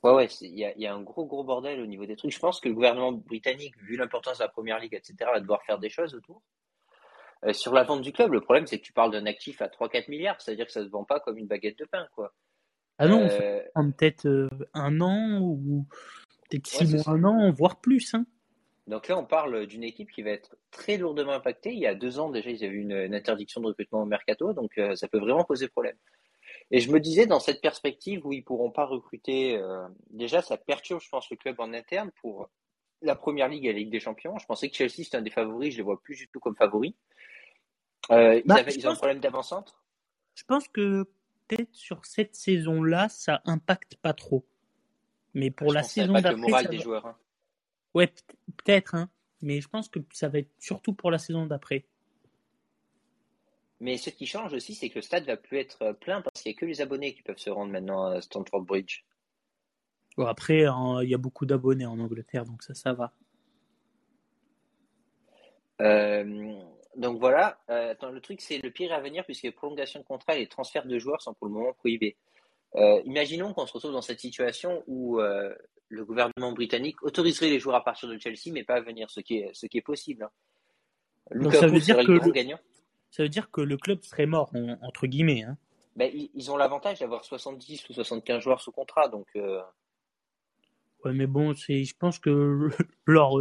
Ouais, 0.03 0.13
ouais, 0.13 0.27
il 0.41 0.59
y 0.59 0.65
a, 0.65 0.77
y 0.77 0.87
a, 0.87 0.95
un 0.95 1.03
gros, 1.03 1.27
gros 1.27 1.45
bordel 1.45 1.81
au 1.81 1.87
niveau 1.87 2.07
des 2.07 2.17
trucs. 2.17 2.33
Je 2.33 2.39
pense 2.39 2.61
que 2.61 2.69
le 2.69 2.75
gouvernement 2.75 3.13
britannique, 3.13 3.77
vu 3.79 3.97
l'importance 3.97 4.39
de 4.39 4.43
la 4.43 4.49
première 4.49 4.79
ligue, 4.79 4.95
etc., 4.95 5.15
va 5.33 5.41
devoir 5.41 5.63
faire 5.63 5.79
des 5.79 5.91
choses 5.91 6.15
autour. 6.15 6.43
Euh, 7.45 7.53
sur 7.53 7.73
la 7.73 7.85
vente 7.85 8.03
du 8.03 8.13
club, 8.13 8.33
le 8.33 8.41
problème, 8.41 8.67
c'est 8.67 8.79
que 8.79 8.85
tu 8.85 8.93
parles 8.93 9.13
d'un 9.13 9.27
actif 9.27 9.63
à 9.63 9.69
3-4 9.69 10.09
milliards, 10.09 10.41
c'est-à-dire 10.41 10.67
que 10.67 10.73
ça 10.73 10.83
se 10.83 10.89
vend 10.89 11.05
pas 11.05 11.21
comme 11.21 11.39
une 11.39 11.47
baguette 11.47 11.79
de 11.79 11.85
pain, 11.85 12.07
quoi. 12.15 12.33
Ah 12.99 13.09
non, 13.09 13.27
on 13.75 13.91
peut-être 13.91 14.49
un 14.75 15.01
an 15.01 15.41
ou 15.41 15.87
Peut-être 16.53 16.67
six 16.67 16.95
mois, 16.95 17.03
un 17.09 17.25
an, 17.25 17.51
voire 17.51 17.81
plus. 17.81 18.15
Hein. 18.15 18.27
Donc 18.87 19.09
là, 19.09 19.17
on 19.17 19.25
parle 19.25 19.67
d'une 19.67 19.85
équipe 19.85 20.11
qui 20.11 20.23
va 20.23 20.31
être 20.31 20.57
très 20.71 20.97
lourdement 20.97 21.33
impactée. 21.33 21.73
Il 21.73 21.79
y 21.79 21.87
a 21.87 21.95
deux 21.95 22.19
ans 22.19 22.31
déjà, 22.31 22.51
ils 22.51 22.65
avaient 22.65 22.75
eu 22.75 22.81
une, 22.81 23.15
interdiction 23.15 23.61
de 23.61 23.69
recrutement 23.69 24.03
au 24.03 24.07
mercato, 24.07 24.53
donc 24.53 24.77
euh, 24.79 24.97
ça 24.97 25.07
peut 25.09 25.21
vraiment 25.21 25.45
poser 25.45 25.69
problème. 25.69 25.97
Et 26.71 26.81
je 26.81 26.91
me 26.91 26.99
disais, 26.99 27.27
dans 27.27 27.39
cette 27.39 27.61
perspective 27.61 28.27
où 28.27 28.33
ils 28.33 28.43
pourront 28.43 28.71
pas 28.71 28.85
recruter, 28.85 29.57
euh, 29.57 29.87
déjà, 30.11 30.43
ça 30.43 30.57
perturbe, 30.57 31.01
je 31.01 31.09
pense, 31.09 31.31
le 31.31 31.37
club 31.37 31.61
en 31.61 31.73
interne 31.73 32.11
pour 32.21 32.51
la 33.03 33.15
Première 33.15 33.49
Ligue 33.49 33.67
et 33.67 33.73
la 33.73 33.79
Ligue 33.79 33.91
des 33.91 34.01
Champions. 34.01 34.39
Je 34.39 34.47
pensais 34.47 34.69
que 34.69 34.77
Chelsea, 34.77 35.05
c'était 35.05 35.17
un 35.17 35.23
des 35.23 35.31
favoris, 35.31 35.73
je 35.73 35.77
les 35.77 35.83
vois 35.83 36.01
plus 36.01 36.17
du 36.17 36.29
tout 36.29 36.41
comme 36.41 36.57
favoris. 36.57 36.95
Euh, 38.11 38.37
ils, 38.37 38.47
bah, 38.47 38.57
avaient, 38.57 38.87
ont 38.87 38.91
un 38.91 38.97
problème 38.97 39.21
d'avant-centre 39.21 39.85
Je 40.35 40.43
pense 40.45 40.67
que 40.67 41.05
peut-être 41.47 41.73
sur 41.73 42.05
cette 42.05 42.35
saison-là, 42.35 43.09
ça 43.09 43.43
impacte 43.45 43.97
pas 43.97 44.13
trop. 44.13 44.45
Mais 45.35 45.51
pour 45.51 45.73
la 45.73 45.83
saison 45.83 46.15
d'après. 46.15 46.33
le 46.33 46.37
moral 46.39 46.69
des 46.69 46.79
joueurs. 46.79 47.07
Hein. 47.07 47.17
Ouais, 47.95 48.13
peut-être, 48.57 48.95
hein. 48.95 49.09
mais 49.43 49.61
je 49.61 49.69
pense 49.69 49.89
que 49.89 50.01
ça 50.13 50.29
va 50.29 50.39
être 50.39 50.51
surtout 50.59 50.95
pour 50.95 51.11
la 51.11 51.19
saison 51.19 51.47
d'après. 51.47 51.85
Mais 53.81 53.97
ce 53.97 54.11
qui 54.11 54.27
change 54.27 54.53
aussi, 54.53 54.75
c'est 54.75 54.89
que 54.91 54.97
le 54.97 55.03
stade 55.03 55.25
va 55.25 55.37
plus 55.37 55.59
être 55.59 55.83
euh, 55.83 55.93
plein 55.93 56.23
parce 56.23 56.41
qu'il 56.41 56.51
n'y 56.51 56.57
a 56.57 56.61
que 56.61 56.67
les 56.67 56.81
abonnés 56.81 57.15
qui 57.15 57.23
peuvent 57.23 57.39
se 57.39 57.51
rendre 57.51 57.73
maintenant 57.73 58.05
à 58.05 58.21
Stamford 58.21 58.63
Bridge. 58.63 59.05
Bon, 60.17 60.27
après, 60.27 60.65
il 61.03 61.09
y 61.09 61.15
a 61.15 61.19
beaucoup 61.19 61.47
d'abonnés 61.47 61.87
en 61.87 61.99
Angleterre, 61.99 62.45
donc 62.45 62.63
ça, 62.63 62.75
ça 62.75 62.93
va. 62.93 63.13
Euh, 65.81 66.55
donc 66.97 67.19
voilà, 67.19 67.59
euh, 67.71 67.95
le 68.13 68.21
truc 68.21 68.41
c'est 68.41 68.59
le 68.59 68.71
pire 68.71 68.93
à 68.93 69.01
venir 69.01 69.25
puisque 69.25 69.45
les 69.45 69.51
prolongations 69.51 70.01
de 70.01 70.05
contrat 70.05 70.37
et 70.37 70.41
les 70.41 70.47
transferts 70.47 70.87
de 70.87 70.99
joueurs 70.99 71.23
sont 71.23 71.35
pour 71.35 71.49
le 71.49 71.55
moment 71.55 71.73
prohibés. 71.73 72.17
Euh, 72.75 73.03
imaginons 73.05 73.53
qu'on 73.53 73.67
se 73.67 73.73
retrouve 73.73 73.93
dans 73.93 74.03
cette 74.03 74.21
situation 74.21 74.83
où 74.87 75.21
euh, 75.21 75.55
le 75.89 76.05
gouvernement 76.05 76.53
britannique 76.53 77.03
autoriserait 77.03 77.51
les 77.51 77.59
joueurs 77.59 77.77
à 77.77 77.85
partir 77.85 78.09
de 78.09 78.17
Chelsea, 78.19 78.51
mais 78.53 78.65
pas 78.65 78.77
à 78.77 78.81
venir, 78.81 79.11
ce 79.11 79.21
qui 79.21 79.39
est, 79.39 79.51
ce 79.53 79.67
qui 79.67 79.79
est 79.79 79.83
possible. 79.83 80.25
Hein. 81.31 81.51
ça 81.53 81.67
veut 81.67 81.81
dire 81.81 81.99
que 81.99 82.13
le, 82.13 82.31
gagnant. 82.31 82.59
Ça 83.11 83.23
veut 83.23 83.29
dire 83.29 83.51
que 83.51 83.61
le 83.61 83.77
club 83.77 84.03
serait 84.03 84.27
mort, 84.27 84.53
entre 84.81 85.07
guillemets. 85.07 85.43
Hein. 85.43 85.59
Ben, 85.97 86.11
ils 86.35 86.51
ont 86.51 86.57
l'avantage 86.57 87.01
d'avoir 87.01 87.25
70 87.25 87.91
ou 87.91 87.93
75 87.93 88.43
joueurs 88.43 88.61
sous 88.63 88.73
contrat, 88.73 89.09
donc. 89.09 89.27
Euh... 89.37 89.61
Ouais, 91.05 91.13
mais 91.13 91.27
bon, 91.27 91.53
c'est, 91.55 91.85
je 91.85 91.95
pense 91.95 92.19
que 92.19 92.71
leurs, 93.07 93.35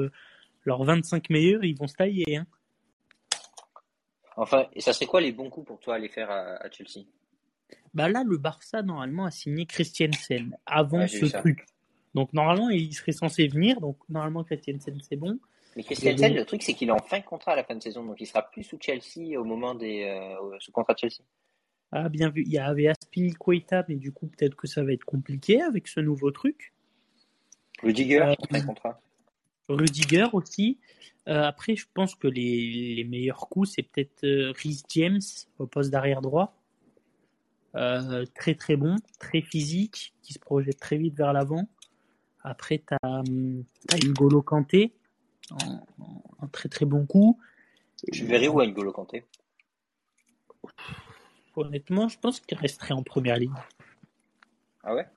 leurs 0.66 0.84
25 0.84 1.30
meilleurs, 1.30 1.64
ils 1.64 1.78
vont 1.78 1.88
se 1.88 1.96
tailler. 1.96 2.36
Hein. 2.36 2.46
Enfin, 4.36 4.68
et 4.74 4.82
ça 4.82 4.92
serait 4.92 5.06
quoi 5.06 5.22
les 5.22 5.32
bons 5.32 5.50
coups 5.50 5.68
pour 5.68 5.80
toi 5.80 5.96
à 5.96 6.00
les 6.00 6.10
faire 6.10 6.30
à 6.30 6.70
Chelsea? 6.70 7.06
Bah 7.94 8.10
là, 8.10 8.24
le 8.26 8.38
Barça, 8.38 8.82
normalement, 8.82 9.26
a 9.26 9.32
signé 9.32 9.66
Christiansen 9.66 10.58
avant 10.66 11.08
ce 11.08 11.26
truc. 11.26 11.66
Donc, 12.14 12.34
normalement, 12.34 12.70
il 12.70 12.94
serait 12.94 13.12
censé 13.12 13.48
venir. 13.48 13.80
Donc, 13.82 13.98
normalement, 14.10 14.44
Christiansen, 14.44 15.00
c'est 15.02 15.16
bon. 15.16 15.40
Mais 15.76 15.84
Christiansen, 15.84 16.34
le 16.34 16.46
truc, 16.46 16.64
c'est 16.64 16.74
qu'il 16.74 16.90
est 16.90 16.94
en 16.94 17.00
fin 17.00 17.20
de 17.20 17.26
contrat 17.26 17.54
à 17.54 17.56
la 17.56 17.64
fin 17.64 17.76
de 17.76 17.82
saison. 17.82 18.04
Donc, 18.06 18.20
il 18.20 18.26
sera 18.26 18.50
plus 18.50 18.64
sous 18.64 18.78
Chelsea 18.80 19.40
au 19.40 19.44
moment 19.44 19.76
des. 19.76 20.04
Euh, 20.04 20.58
sous 20.60 20.72
contrat 20.72 20.94
de 20.94 21.00
Chelsea. 21.00 21.24
Ah, 21.92 22.10
bien 22.10 22.30
vu. 22.30 22.44
Il 22.46 22.52
y 22.52 22.58
avait 22.58 22.88
Aspilicueta, 22.88 23.86
mais 23.88 23.96
du 23.96 24.12
coup, 24.12 24.28
peut-être 24.28 24.56
que 24.56 24.68
ça 24.68 24.84
va 24.84 24.94
être 24.94 25.04
compliqué 25.04 25.62
avec 25.62 25.88
ce 25.88 26.00
nouveau 26.00 26.32
truc. 26.32 26.74
Rudiger, 27.84 28.22
Euh, 28.22 28.36
un 28.52 28.62
contrat. 28.62 29.02
Rudiger 29.68 30.28
aussi. 30.34 30.80
Euh, 31.28 31.44
après, 31.44 31.76
je 31.76 31.86
pense 31.94 32.16
que 32.16 32.28
les, 32.28 32.96
les 32.96 33.04
meilleurs 33.04 33.48
coups, 33.50 33.72
c'est 33.76 33.84
peut-être 33.84 34.24
euh, 34.24 34.52
Rhys 34.52 34.84
James 34.90 35.20
au 35.60 35.68
poste 35.68 35.92
d'arrière 35.92 36.22
droit. 36.22 36.61
Euh, 37.76 38.26
très 38.36 38.56
très 38.56 38.76
bon, 38.76 38.98
très 39.20 39.42
physique, 39.42 40.14
qui 40.22 40.34
se 40.34 40.40
projette 40.40 40.80
très 40.80 40.98
vite 40.98 41.16
vers 41.16 41.32
l'avant. 41.32 41.68
Après, 42.44 42.80
tu 42.80 42.94
as, 43.02 43.24
N'Golo 44.04 44.42
Kanté, 44.42 44.94
en- 45.52 45.76
en- 46.00 46.24
un 46.42 46.48
très 46.48 46.68
très 46.70 46.86
bon 46.86 47.06
coup. 47.06 47.40
Tu 48.12 48.26
verrais 48.26 48.48
où 48.48 48.62
N'Golo 48.62 48.92
Kanté? 48.92 49.26
Honnêtement, 51.56 52.08
je 52.08 52.18
pense 52.20 52.40
qu'il 52.40 52.58
resterait 52.58 52.94
en 52.94 53.04
première 53.04 53.38
ligne. 53.38 53.54
Ah 54.84 54.96
ouais? 54.96 55.08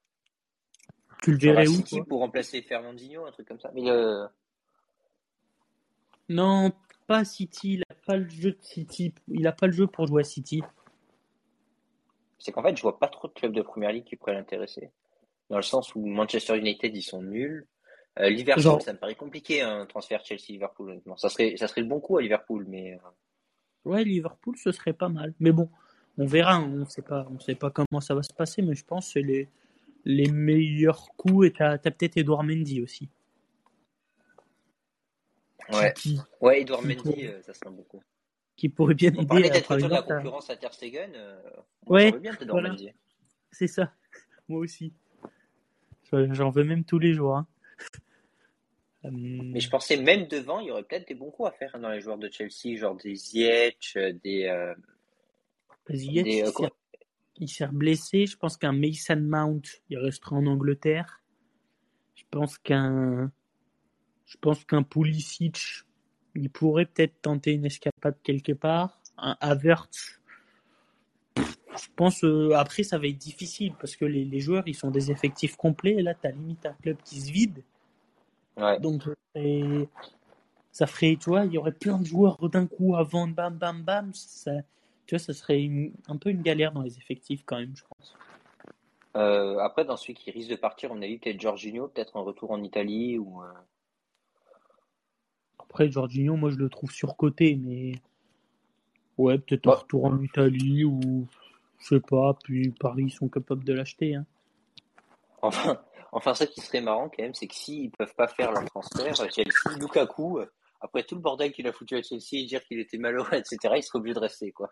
Tu 1.22 1.30
le 1.30 1.36
à 1.36 1.40
verrais 1.40 1.68
où 1.68 1.72
City 1.76 2.02
pour 2.02 2.20
remplacer 2.20 2.60
Fernandinho, 2.62 3.24
un 3.24 3.32
truc 3.32 3.48
comme 3.48 3.60
ça. 3.60 3.70
Mais 3.74 3.88
euh, 3.88 4.26
Non, 6.28 6.72
pas 7.06 7.24
City. 7.24 7.74
Il 7.74 7.82
a 7.82 7.94
pas 8.06 8.16
le 8.16 8.28
jeu 8.28 8.52
de 8.52 8.58
City. 8.60 9.14
Il 9.28 9.46
a 9.46 9.52
pas 9.52 9.66
le 9.66 9.72
jeu 9.72 9.86
pour 9.86 10.06
jouer 10.06 10.20
à 10.22 10.24
City. 10.24 10.62
C'est 12.44 12.52
qu'en 12.52 12.62
fait, 12.62 12.76
je 12.76 12.82
vois 12.82 12.98
pas 12.98 13.08
trop 13.08 13.26
de 13.26 13.32
clubs 13.32 13.54
de 13.54 13.62
première 13.62 13.90
ligue 13.90 14.04
qui 14.04 14.16
pourraient 14.16 14.34
l'intéresser. 14.34 14.90
Dans 15.48 15.56
le 15.56 15.62
sens 15.62 15.94
où 15.94 16.04
Manchester 16.04 16.58
United, 16.58 16.94
ils 16.94 17.02
sont 17.02 17.22
nuls. 17.22 17.66
Euh, 18.18 18.28
Liverpool, 18.28 18.62
Genre- 18.62 18.82
ça 18.82 18.92
me 18.92 18.98
paraît 18.98 19.14
compliqué, 19.14 19.62
un 19.62 19.86
transfert 19.86 20.22
Chelsea-Liverpool, 20.24 20.90
honnêtement. 20.90 21.16
Ça 21.16 21.30
serait, 21.30 21.56
ça 21.56 21.66
serait 21.68 21.80
le 21.80 21.86
bon 21.88 22.00
coup 22.00 22.18
à 22.18 22.22
Liverpool, 22.22 22.66
mais 22.68 22.92
euh, 22.94 22.98
Ouais, 23.86 24.04
Liverpool, 24.04 24.56
ce 24.58 24.72
serait 24.72 24.92
pas 24.92 25.08
mal. 25.08 25.32
Mais 25.40 25.52
bon, 25.52 25.70
on 26.18 26.26
verra. 26.26 26.56
hein. 26.56 26.70
On 26.82 26.84
sait 26.86 27.02
pas, 27.02 27.26
on 27.30 27.40
sait 27.40 27.54
pas 27.54 27.70
comment 27.70 28.00
ça 28.00 28.14
va 28.14 28.22
se 28.22 28.32
passer, 28.32 28.60
mais 28.62 28.74
je 28.74 28.84
pense 28.84 29.06
que 29.06 29.12
c'est 29.14 29.22
les, 29.22 29.48
les 30.04 30.30
meilleurs 30.30 31.08
coups. 31.16 31.46
Et 31.48 31.52
t'as 31.52 31.72
as, 31.72 31.78
peut-être 31.78 32.16
Edouard 32.18 32.44
Mendy 32.44 32.80
aussi. 32.82 33.08
ouais. 35.72 35.92
Qui, 35.94 36.18
Ouais, 36.40 36.60
Edouard 36.60 36.80
Qui 36.82 36.86
Mendy, 36.88 37.26
euh, 37.26 37.42
ça 37.42 37.54
serait 37.54 37.68
un 37.68 37.72
bon 37.72 37.82
coup. 37.84 38.02
Qui 38.56 38.68
pourrait 38.68 38.94
bien 38.94 39.12
On 39.16 39.24
parlait 39.26 39.48
aider. 39.48 39.56
euh, 39.56 39.60
d'être 39.60 39.76
de 39.76 39.86
la 39.86 39.98
à- 39.98 40.02
concurrence 40.02 40.50
à 40.50 40.56
Ter 40.56 40.72
Stegen. 40.72 41.12
Euh, 41.14 41.40
Ouais, 41.86 42.12
bien 42.18 42.32
voilà. 42.48 42.74
C'est 43.50 43.66
ça. 43.66 43.92
Moi 44.48 44.60
aussi. 44.60 44.92
J'en 46.12 46.50
veux 46.50 46.62
même 46.64 46.84
tous 46.84 46.98
les 46.98 47.12
jours. 47.14 47.36
hein. 47.36 47.46
Euh, 49.06 49.10
Mais 49.12 49.60
je 49.60 49.68
pensais 49.68 49.98
même 49.98 50.28
devant, 50.28 50.60
il 50.60 50.68
y 50.68 50.70
aurait 50.70 50.82
peut-être 50.82 51.06
des 51.06 51.14
bons 51.14 51.30
coups 51.30 51.50
à 51.50 51.52
faire 51.52 51.78
dans 51.78 51.90
les 51.90 52.00
joueurs 52.00 52.16
de 52.16 52.30
Chelsea, 52.32 52.74
genre 52.78 52.96
des 52.96 53.14
Ziyech, 53.14 53.92
euh, 53.96 54.14
des. 54.24 54.44
euh, 54.46 54.74
Ziyech, 55.90 56.24
des, 56.24 56.42
euh, 56.42 56.68
il 57.36 57.68
blessé. 57.72 58.24
Je 58.24 58.38
pense 58.38 58.56
qu'un 58.56 58.72
Mason 58.72 59.20
Mount, 59.20 59.60
il 59.90 59.98
restera 59.98 60.36
en 60.36 60.46
Angleterre. 60.46 61.22
Je 62.14 62.22
pense 62.30 62.56
qu'un, 62.56 63.30
je 64.24 64.38
pense 64.38 64.64
qu'un 64.64 64.82
Pulisic, 64.82 65.58
il 66.34 66.50
pourrait 66.50 66.86
peut-être 66.86 67.20
tenter 67.22 67.52
une 67.52 67.64
escapade 67.64 68.16
quelque 68.22 68.52
part. 68.52 69.00
Un 69.16 69.36
Havertz, 69.40 70.20
je 71.36 71.88
pense. 71.94 72.24
euh, 72.24 72.52
après, 72.54 72.82
ça 72.82 72.98
va 72.98 73.06
être 73.06 73.18
difficile 73.18 73.74
parce 73.78 73.96
que 73.96 74.04
les, 74.04 74.24
les 74.24 74.40
joueurs, 74.40 74.64
ils 74.66 74.74
sont 74.74 74.90
des 74.90 75.10
effectifs 75.10 75.56
complets. 75.56 75.94
Et 75.94 76.02
là, 76.02 76.14
t'as 76.14 76.30
limite 76.30 76.66
un 76.66 76.74
club 76.82 76.96
qui 77.04 77.20
se 77.20 77.30
vide. 77.30 77.62
Ouais. 78.56 78.78
Donc, 78.80 79.02
ça 79.02 79.10
ferait, 79.34 79.88
ça 80.72 80.86
ferait, 80.86 81.16
tu 81.20 81.30
vois, 81.30 81.44
il 81.44 81.52
y 81.52 81.58
aurait 81.58 81.72
plein 81.72 81.98
de 81.98 82.04
joueurs 82.04 82.36
d'un 82.48 82.66
coup 82.66 82.96
avant, 82.96 83.28
bam, 83.28 83.54
bam, 83.56 83.82
bam. 83.82 84.12
Ça, 84.14 84.52
tu 85.06 85.14
vois, 85.14 85.20
ça 85.20 85.32
serait 85.32 85.62
une- 85.62 85.92
un 86.08 86.16
peu 86.16 86.30
une 86.30 86.42
galère 86.42 86.72
dans 86.72 86.82
les 86.82 86.96
effectifs 86.98 87.42
quand 87.46 87.58
même, 87.58 87.76
je 87.76 87.84
pense. 87.96 88.16
Euh, 89.16 89.58
après, 89.58 89.84
dans 89.84 89.96
celui 89.96 90.14
qui 90.14 90.32
risque 90.32 90.50
de 90.50 90.56
partir, 90.56 90.90
on 90.90 91.00
a 91.00 91.06
vu 91.06 91.18
peut-être 91.18 91.40
Jorginho, 91.40 91.86
peut-être 91.86 92.16
un 92.16 92.22
retour 92.22 92.50
en 92.50 92.62
Italie 92.62 93.18
ou. 93.18 93.42
euh, 93.42 93.52
Après, 95.74 95.90
Jorginho, 95.90 96.36
moi, 96.36 96.50
je 96.50 96.54
le 96.56 96.68
trouve 96.68 96.92
surcoté, 96.92 97.56
mais 97.56 97.94
ouais, 99.18 99.38
peut-être 99.38 99.66
un 99.66 99.72
Bah. 99.72 99.78
retour 99.78 100.04
en 100.04 100.22
Italie 100.22 100.84
ou 100.84 101.26
je 101.80 101.86
sais 101.88 102.00
pas. 102.00 102.32
Puis 102.44 102.70
Paris, 102.78 103.06
ils 103.08 103.10
sont 103.12 103.26
capables 103.28 103.64
de 103.64 103.72
l'acheter. 103.72 104.14
Hein. 104.14 104.24
Enfin, 105.42 105.76
enfin, 106.12 106.32
ce 106.34 106.44
qui 106.44 106.60
serait 106.60 106.80
marrant 106.80 107.08
quand 107.08 107.24
même, 107.24 107.34
c'est 107.34 107.48
que 107.48 107.56
s'ils 107.56 107.90
peuvent 107.90 108.14
pas 108.14 108.28
faire 108.28 108.52
leur 108.52 108.64
transfert, 108.66 109.16
Chelsea, 109.16 109.76
Lukaku, 109.80 110.38
après 110.80 111.02
tout 111.02 111.16
le 111.16 111.20
bordel 111.20 111.50
qu'il 111.50 111.66
a 111.66 111.72
foutu 111.72 111.96
à 111.96 112.02
Chelsea 112.02 112.34
et 112.34 112.44
dire 112.46 112.64
qu'il 112.66 112.78
était 112.78 112.98
malheureux, 112.98 113.34
etc., 113.34 113.56
il 113.76 113.82
serait 113.82 113.98
obligé 113.98 114.14
de 114.14 114.20
rester, 114.20 114.52
quoi. 114.52 114.70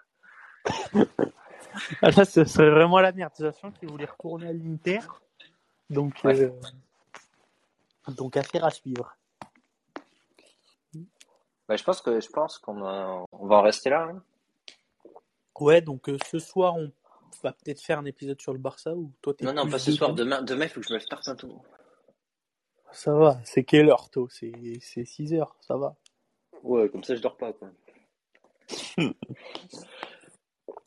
Ah, 2.01 2.11
là, 2.13 2.25
ce 2.25 2.45
serait 2.45 2.71
vraiment 2.71 3.01
la 3.01 3.11
merde. 3.11 3.33
De 3.41 3.45
toute 3.47 3.55
façon, 3.57 3.73
qu'il 3.73 3.89
voulait 3.91 4.05
retourner 4.05 4.47
à 4.47 4.53
l'Inter. 4.53 5.01
Donc, 5.91 6.21
Ouais. 6.23 6.41
euh, 6.43 6.51
donc, 8.17 8.37
affaire 8.37 8.65
à 8.65 8.71
suivre. 8.71 9.17
Bah, 11.73 11.77
je 11.77 11.85
pense 11.85 12.03
que 12.03 12.21
je 12.21 12.29
pense 12.29 12.59
qu'on 12.59 12.85
a- 12.85 13.25
on 13.33 13.47
va 13.47 13.57
en 13.57 13.63
rester 13.63 13.89
là. 13.89 14.03
hein. 14.03 14.23
Ouais, 15.59 15.81
donc 15.81 16.11
euh, 16.11 16.19
ce 16.31 16.39
soir, 16.39 16.75
on 16.77 16.93
va 17.43 17.53
peut-être 17.55 17.81
faire 17.81 17.99
un 17.99 18.05
épisode 18.05 18.39
sur 18.43 18.53
le 18.53 18.59
Barça 18.59 18.95
ou 18.95 19.11
toi 19.23 19.33
t'es 19.33 19.47
Non, 19.47 19.55
non, 19.55 19.67
pas 19.71 19.79
ce 19.79 19.91
soir. 19.91 20.13
Demain, 20.13 20.43
demain, 20.43 20.67
il 20.67 20.69
faut 20.69 20.81
que 20.83 20.87
je 20.87 20.93
me 20.93 20.99
starte 20.99 21.27
un 21.29 21.35
tour. 21.35 21.65
Ça 22.91 23.15
va, 23.15 23.41
c'est 23.45 23.65
quelle 23.65 23.89
heure, 23.89 24.11
toi? 24.11 24.27
C'est 24.29 24.53
6 24.83 25.33
heures, 25.33 25.57
ça 25.63 25.79
va. 25.79 25.97
Ouais, 26.63 26.91
comme 26.91 27.03
ça, 27.05 27.15
je 27.17 27.23
dors 27.23 27.39
pas, 27.39 27.55
quoi. 27.55 27.71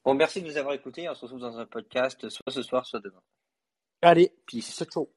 bon, 0.05 0.13
merci 0.13 0.39
de 0.43 0.47
nous 0.47 0.57
avoir 0.57 0.75
écoutés. 0.75 1.09
On 1.09 1.15
se 1.15 1.21
retrouve 1.21 1.39
dans 1.39 1.57
un 1.57 1.65
podcast, 1.65 2.29
soit 2.29 2.51
ce 2.51 2.61
soir, 2.61 2.85
soit 2.85 2.99
demain. 2.99 3.23
Allez, 4.03 4.31
Peace. 4.45 4.83
ciao. 4.91 5.09